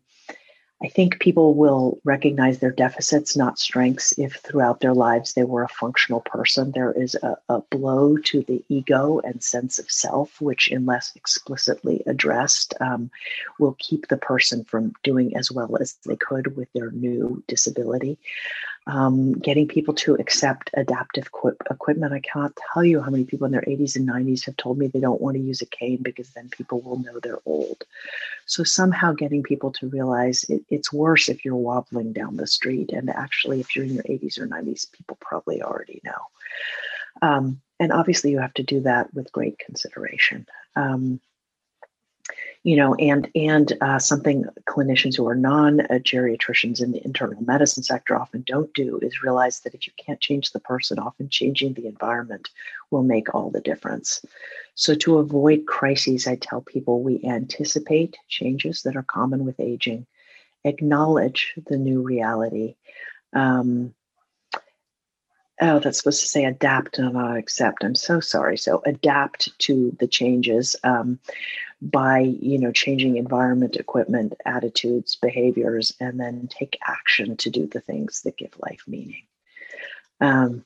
I 0.83 0.89
think 0.89 1.19
people 1.19 1.55
will 1.55 1.99
recognize 2.03 2.59
their 2.59 2.69
deficits, 2.69 3.35
not 3.35 3.57
strengths, 3.57 4.13
if 4.19 4.35
throughout 4.35 4.79
their 4.79 4.93
lives 4.93 5.33
they 5.33 5.43
were 5.43 5.63
a 5.63 5.69
functional 5.69 6.21
person. 6.21 6.71
There 6.71 6.91
is 6.91 7.15
a, 7.15 7.35
a, 7.49 7.61
blow 7.61 8.17
to 8.17 8.43
the 8.43 8.63
ego 8.69 9.21
and 9.23 9.41
sense 9.41 9.79
of 9.79 9.89
self, 9.89 10.39
which, 10.39 10.69
unless 10.69 11.15
explicitly 11.15 12.03
addressed, 12.05 12.75
um, 12.79 13.09
will 13.57 13.75
keep 13.79 14.09
the 14.09 14.17
person 14.17 14.65
from 14.65 14.93
doing 15.03 15.35
as 15.35 15.51
well 15.51 15.77
as 15.81 15.93
they 16.05 16.17
could 16.17 16.55
with 16.55 16.71
their 16.73 16.91
new 16.91 17.43
disability 17.47 18.19
um, 18.87 19.33
getting 19.33 19.67
people 19.67 19.93
to 19.93 20.15
accept 20.15 20.69
adaptive 20.73 21.29
equipment. 21.69 22.13
I 22.13 22.19
cannot 22.19 22.57
tell 22.73 22.83
you 22.83 23.01
how 23.01 23.09
many 23.09 23.23
people 23.23 23.45
in 23.45 23.51
their 23.51 23.61
80s 23.61 23.95
and 23.95 24.07
90s 24.07 24.45
have 24.45 24.57
told 24.57 24.77
me 24.77 24.87
they 24.87 24.99
don't 24.99 25.21
want 25.21 25.35
to 25.35 25.41
use 25.41 25.61
a 25.61 25.65
cane 25.65 25.99
because 26.01 26.29
then 26.31 26.49
people 26.49 26.81
will 26.81 26.99
know 26.99 27.19
they're 27.19 27.39
old. 27.45 27.83
So, 28.45 28.63
somehow 28.63 29.13
getting 29.13 29.41
people 29.41 29.71
to 29.73 29.87
realize 29.87 30.43
it, 30.49 30.63
it's 30.69 30.91
worse 30.91 31.29
if 31.29 31.45
you're 31.45 31.55
wobbling 31.55 32.11
down 32.11 32.35
the 32.35 32.47
street. 32.47 32.91
And 32.91 33.09
actually, 33.09 33.61
if 33.61 33.75
you're 33.75 33.85
in 33.85 33.93
your 33.93 34.03
80s 34.03 34.37
or 34.37 34.47
90s, 34.47 34.91
people 34.91 35.17
probably 35.21 35.61
already 35.61 36.01
know. 36.03 36.21
Um, 37.21 37.61
and 37.79 37.93
obviously, 37.93 38.31
you 38.31 38.39
have 38.39 38.53
to 38.55 38.63
do 38.63 38.81
that 38.81 39.13
with 39.13 39.31
great 39.31 39.59
consideration. 39.59 40.45
Um, 40.75 41.21
you 42.63 42.77
know, 42.77 42.95
and 42.95 43.29
and 43.35 43.73
uh, 43.81 43.99
something 43.99 44.45
clinicians 44.67 45.17
who 45.17 45.27
are 45.27 45.35
non 45.35 45.79
geriatricians 45.91 46.81
in 46.81 46.93
the 46.93 47.03
internal 47.05 47.41
medicine 47.43 47.83
sector 47.83 48.15
often 48.15 48.43
don't 48.47 48.73
do 48.73 48.99
is 49.01 49.21
realize 49.21 49.59
that 49.61 49.73
if 49.73 49.85
you 49.85 49.93
can't 49.97 50.21
change 50.21 50.51
the 50.51 50.61
person, 50.61 50.97
often 50.97 51.27
changing 51.29 51.73
the 51.73 51.87
environment 51.87 52.49
will 52.89 53.03
make 53.03 53.33
all 53.35 53.49
the 53.49 53.61
difference. 53.61 54.23
So 54.75 54.95
to 54.95 55.17
avoid 55.17 55.65
crises, 55.67 56.25
I 56.25 56.35
tell 56.37 56.61
people 56.61 57.03
we 57.03 57.21
anticipate 57.23 58.17
changes 58.29 58.83
that 58.83 58.95
are 58.95 59.03
common 59.03 59.45
with 59.45 59.59
aging, 59.59 60.07
acknowledge 60.63 61.53
the 61.67 61.77
new 61.77 62.01
reality. 62.01 62.75
Um, 63.33 63.93
oh, 65.61 65.79
that's 65.79 65.97
supposed 65.97 66.21
to 66.21 66.27
say 66.27 66.45
adapt 66.45 66.97
and 66.97 67.13
not 67.13 67.37
accept. 67.37 67.83
I'm 67.83 67.95
so 67.95 68.19
sorry. 68.19 68.57
So 68.57 68.81
adapt 68.85 69.57
to 69.59 69.95
the 69.99 70.07
changes. 70.07 70.75
Um, 70.83 71.19
by 71.83 72.19
you 72.19 72.57
know 72.57 72.71
changing 72.71 73.17
environment 73.17 73.75
equipment 73.75 74.33
attitudes 74.45 75.15
behaviors 75.15 75.93
and 75.99 76.17
then 76.17 76.47
take 76.47 76.79
action 76.87 77.35
to 77.35 77.49
do 77.49 77.67
the 77.67 77.81
things 77.81 78.21
that 78.21 78.37
give 78.37 78.53
life 78.59 78.83
meaning. 78.87 79.23
Um, 80.21 80.63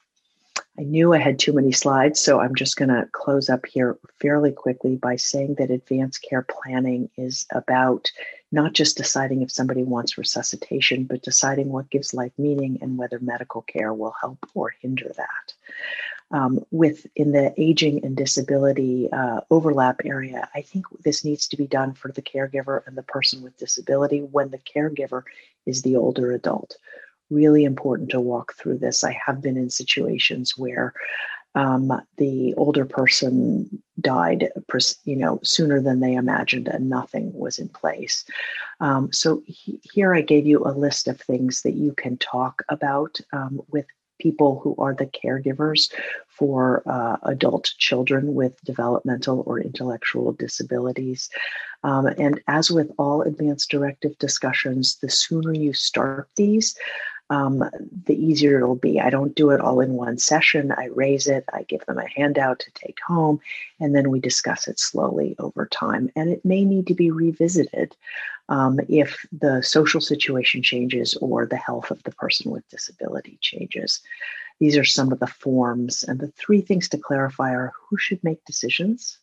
i 0.80 0.84
knew 0.84 1.14
i 1.14 1.18
had 1.18 1.40
too 1.40 1.54
many 1.54 1.72
slides 1.72 2.20
so 2.20 2.40
i'm 2.40 2.54
just 2.54 2.78
going 2.78 2.90
to 2.90 3.10
close 3.14 3.50
up 3.50 3.66
here 3.66 3.98
fairly 4.22 4.52
quickly 4.52 4.96
by 4.96 5.16
saying 5.16 5.56
that 5.56 5.72
advanced 5.72 6.22
care 6.22 6.46
planning 6.48 7.10
is 7.18 7.48
about 7.52 8.12
not 8.52 8.74
just 8.74 8.96
deciding 8.96 9.42
if 9.42 9.52
somebody 9.52 9.82
wants 9.82 10.20
resuscitation 10.20 11.04
but 11.04 11.24
deciding 11.24 11.70
what 11.70 11.90
gives 11.90 12.14
life 12.14 12.34
meaning 12.38 12.78
and 12.82 12.96
whether 12.96 13.20
medical 13.20 13.64
care 13.64 13.94
will 13.94 14.14
help 14.22 14.38
or 14.54 14.70
hinder 14.70 15.12
that 15.18 15.54
um, 16.32 16.64
with 16.72 17.06
in 17.16 17.32
the 17.32 17.54
aging 17.58 18.04
and 18.04 18.16
disability 18.16 19.10
uh, 19.12 19.42
overlap 19.50 20.02
area, 20.04 20.50
I 20.54 20.62
think 20.62 20.86
this 21.04 21.24
needs 21.24 21.48
to 21.48 21.58
be 21.58 21.68
done 21.68 21.94
for 21.94 22.12
the 22.12 22.22
caregiver 22.22 22.86
and 22.86 22.98
the 22.98 23.04
person 23.04 23.42
with 23.42 23.58
disability 23.58 24.20
when 24.20 24.52
the 24.52 24.58
caregiver 24.60 25.24
is 25.66 25.82
the 25.82 25.96
older 25.96 26.32
adult. 26.34 26.76
Really 27.30 27.64
important 27.64 28.10
to 28.12 28.20
walk 28.20 28.54
through 28.56 28.80
this. 28.80 29.04
I 29.04 29.18
have 29.26 29.42
been 29.42 29.58
in 29.58 29.70
situations 29.70 30.58
where 30.58 30.94
um, 31.56 31.92
the 32.18 32.54
older 32.56 32.86
person 32.86 33.82
died, 34.00 34.50
you 35.06 35.16
know, 35.16 35.40
sooner 35.44 35.82
than 35.82 36.02
they 36.02 36.14
imagined, 36.14 36.68
and 36.68 36.90
nothing 36.90 37.34
was 37.34 37.58
in 37.58 37.68
place. 37.70 38.26
Um, 38.80 39.12
so 39.12 39.42
he, 39.48 39.80
here 39.82 40.14
I 40.14 40.22
gave 40.22 40.46
you 40.46 40.64
a 40.64 40.78
list 40.78 41.08
of 41.08 41.20
things 41.20 41.64
that 41.64 41.74
you 41.74 41.94
can 41.94 42.18
talk 42.18 42.62
about 42.70 43.20
um, 43.34 43.62
with 43.70 43.88
people 44.20 44.60
who 44.64 44.76
are 44.78 44.94
the 44.94 45.06
caregivers 45.06 45.92
for 46.28 46.84
uh, 46.86 47.18
adult 47.24 47.72
children 47.78 48.34
with 48.36 48.60
developmental 48.64 49.44
or 49.46 49.60
intellectual 49.60 50.34
disabilities. 50.34 51.30
Um, 51.84 52.08
and 52.08 52.42
as 52.48 52.70
with 52.72 52.92
all 52.98 53.22
advanced 53.22 53.70
directive 53.70 54.18
discussions, 54.20 54.98
the 55.02 55.10
sooner 55.10 55.54
you 55.54 55.74
start 55.74 56.30
these, 56.36 56.76
um, 57.30 57.64
the 58.06 58.16
easier 58.16 58.58
it'll 58.58 58.76
be. 58.76 59.00
I 59.00 59.10
don't 59.10 59.36
do 59.36 59.50
it 59.52 59.60
all 59.60 59.82
in 59.82 59.94
one 59.94 60.18
session. 60.18 60.72
I 60.72 60.86
raise 60.86 61.28
it, 61.28 61.44
I 61.52 61.64
give 61.64 61.86
them 61.86 61.98
a 61.98 62.08
handout 62.08 62.60
to 62.60 62.72
take 62.72 63.00
home, 63.06 63.40
and 63.80 63.96
then 63.96 64.10
we 64.10 64.20
discuss 64.20 64.68
it 64.68 64.80
slowly 64.80 65.36
over 65.40 65.66
time. 65.66 66.10
And 66.16 66.30
it 66.30 66.46
may 66.46 66.64
need 66.64 66.88
to 66.88 66.94
be 66.94 67.12
revisited 67.12 67.96
um, 68.50 68.80
if 68.88 69.26
the 69.32 69.62
social 69.62 70.00
situation 70.00 70.64
changes 70.64 71.16
or 71.16 71.46
the 71.46 71.58
health 71.58 71.92
of 71.92 72.02
the 72.04 72.12
person 72.12 72.52
with 72.52 72.68
disability 72.70 73.38
changes. 73.42 74.00
These 74.60 74.78
are 74.78 74.86
some 74.86 75.12
of 75.12 75.20
the 75.20 75.28
forms. 75.28 76.04
And 76.04 76.20
the 76.20 76.30
three 76.30 76.62
things 76.62 76.90
to 76.90 76.98
clarify 76.98 77.52
are 77.52 77.74
who 77.90 77.98
should 77.98 78.24
make 78.24 78.44
decisions 78.46 79.18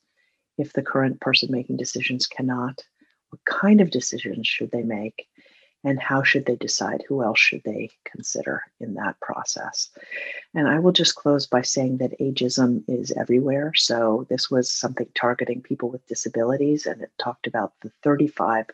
if 0.59 0.73
the 0.73 0.83
current 0.83 1.21
person 1.21 1.49
making 1.51 1.77
decisions 1.77 2.27
cannot? 2.27 2.83
What 3.31 3.45
kind 3.45 3.81
of 3.81 3.91
decisions 3.91 4.47
should 4.47 4.71
they 4.71 4.83
make? 4.83 5.27
And 5.85 6.01
how 6.01 6.23
should 6.23 6.47
they 6.47 6.57
decide? 6.57 7.05
Who 7.09 7.23
else 7.23 7.39
should 7.39 7.63
they 7.65 7.91
consider 8.05 8.63
in 8.81 8.95
that 8.95 9.21
process? 9.21 9.91
And 10.55 10.67
i 10.67 10.79
will 10.79 10.93
just 10.93 11.15
close 11.15 11.47
by 11.47 11.61
saying 11.63 11.99
that 11.99 12.19
ageism 12.19 12.83
is 12.89 13.13
everywhere. 13.13 13.73
So 13.75 14.27
this 14.31 14.51
was 14.51 14.71
something 14.71 15.07
targeting 15.15 15.61
people 15.61 15.91
with 15.91 16.07
disabilities 16.07 16.87
and 16.87 17.03
it 17.03 17.11
talked 17.19 17.47
about 17.47 17.75
the 17.83 17.93
35% 18.05 18.67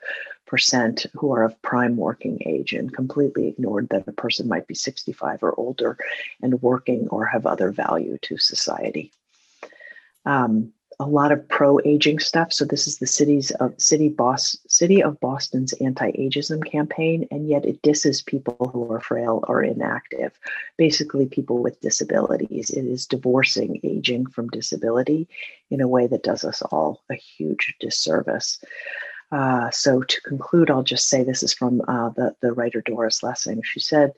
who 1.14 1.33
are 1.33 1.42
of 1.42 1.61
prime 1.62 1.96
working 1.96 2.38
age 2.46 2.73
and 2.73 2.94
completely 2.94 3.49
ignored 3.49 3.88
that 3.90 4.07
a 4.07 4.12
person 4.12 4.46
might 4.46 4.68
be 4.68 4.75
65 4.75 5.42
or 5.42 5.59
older 5.59 5.99
and 6.40 6.62
working 6.62 7.09
or 7.09 7.27
have 7.27 7.44
other 7.44 7.73
value 7.73 8.18
to 8.23 8.38
society. 8.38 9.12
Um, 10.25 10.73
a 11.00 11.06
lot 11.06 11.32
of 11.32 11.48
pro 11.48 11.80
aging 11.80 12.18
stuff. 12.18 12.52
So 12.52 12.66
this 12.66 12.86
is 12.86 12.98
the 12.98 13.06
city's 13.06 13.50
of 13.52 13.74
city 13.80 14.10
boss 14.10 14.56
city 14.68 15.02
of 15.02 15.18
Boston's 15.18 15.72
anti 15.80 16.12
ageism 16.12 16.62
campaign, 16.62 17.26
and 17.30 17.48
yet 17.48 17.64
it 17.64 17.80
disses 17.80 18.20
people 18.20 18.70
who 18.72 18.92
are 18.92 19.00
frail 19.00 19.42
or 19.48 19.62
inactive, 19.62 20.38
basically 20.76 21.26
people 21.26 21.58
with 21.58 21.80
disabilities. 21.80 22.68
It 22.68 22.84
is 22.84 23.06
divorcing 23.06 23.80
aging 23.82 24.26
from 24.26 24.48
disability 24.48 25.26
in 25.70 25.80
a 25.80 25.88
way 25.88 26.06
that 26.06 26.22
does 26.22 26.44
us 26.44 26.60
all 26.60 27.02
a 27.10 27.14
huge 27.14 27.74
disservice. 27.80 28.62
Uh, 29.32 29.70
so 29.70 30.02
to 30.02 30.20
conclude, 30.22 30.70
I'll 30.70 30.82
just 30.82 31.08
say 31.08 31.22
this 31.22 31.42
is 31.42 31.54
from 31.54 31.80
uh, 31.86 32.10
the, 32.10 32.34
the 32.40 32.52
writer 32.52 32.82
Doris 32.82 33.22
Lessing. 33.22 33.62
She 33.62 33.78
said, 33.78 34.12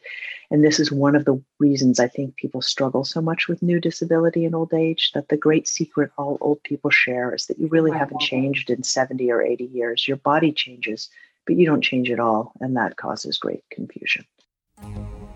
and 0.52 0.62
this 0.62 0.78
is 0.78 0.92
one 0.92 1.16
of 1.16 1.24
the 1.24 1.42
reasons 1.58 1.98
I 1.98 2.08
think 2.08 2.36
people 2.36 2.60
struggle 2.60 3.04
so 3.04 3.22
much 3.22 3.48
with 3.48 3.62
new 3.62 3.80
disability 3.80 4.44
in 4.44 4.54
old 4.54 4.74
age, 4.74 5.12
that 5.14 5.28
the 5.28 5.36
great 5.38 5.66
secret 5.66 6.10
all 6.18 6.36
old 6.42 6.62
people 6.62 6.90
share 6.90 7.34
is 7.34 7.46
that 7.46 7.58
you 7.58 7.68
really 7.68 7.90
haven't 7.90 8.20
changed 8.20 8.68
in 8.68 8.82
70 8.82 9.32
or 9.32 9.40
80 9.40 9.64
years. 9.64 10.06
Your 10.06 10.18
body 10.18 10.52
changes, 10.52 11.08
but 11.46 11.56
you 11.56 11.64
don't 11.64 11.80
change 11.80 12.10
at 12.10 12.20
all, 12.20 12.52
and 12.60 12.76
that 12.76 12.98
causes 12.98 13.38
great 13.38 13.64
confusion. 13.70 14.26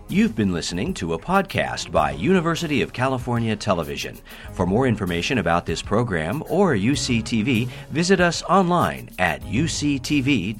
You've 0.07 0.35
been 0.35 0.53
listening 0.53 0.93
to 0.95 1.15
a 1.15 1.19
podcast 1.19 1.91
by 1.91 2.11
University 2.11 2.83
of 2.83 2.93
California 2.93 3.55
Television. 3.55 4.19
For 4.53 4.67
more 4.67 4.85
information 4.85 5.39
about 5.39 5.65
this 5.65 5.81
program 5.81 6.43
or 6.47 6.75
UCTV, 6.75 7.67
visit 7.89 8.21
us 8.21 8.43
online 8.43 9.09
at 9.17 9.41
uctv.tv. 9.41 10.57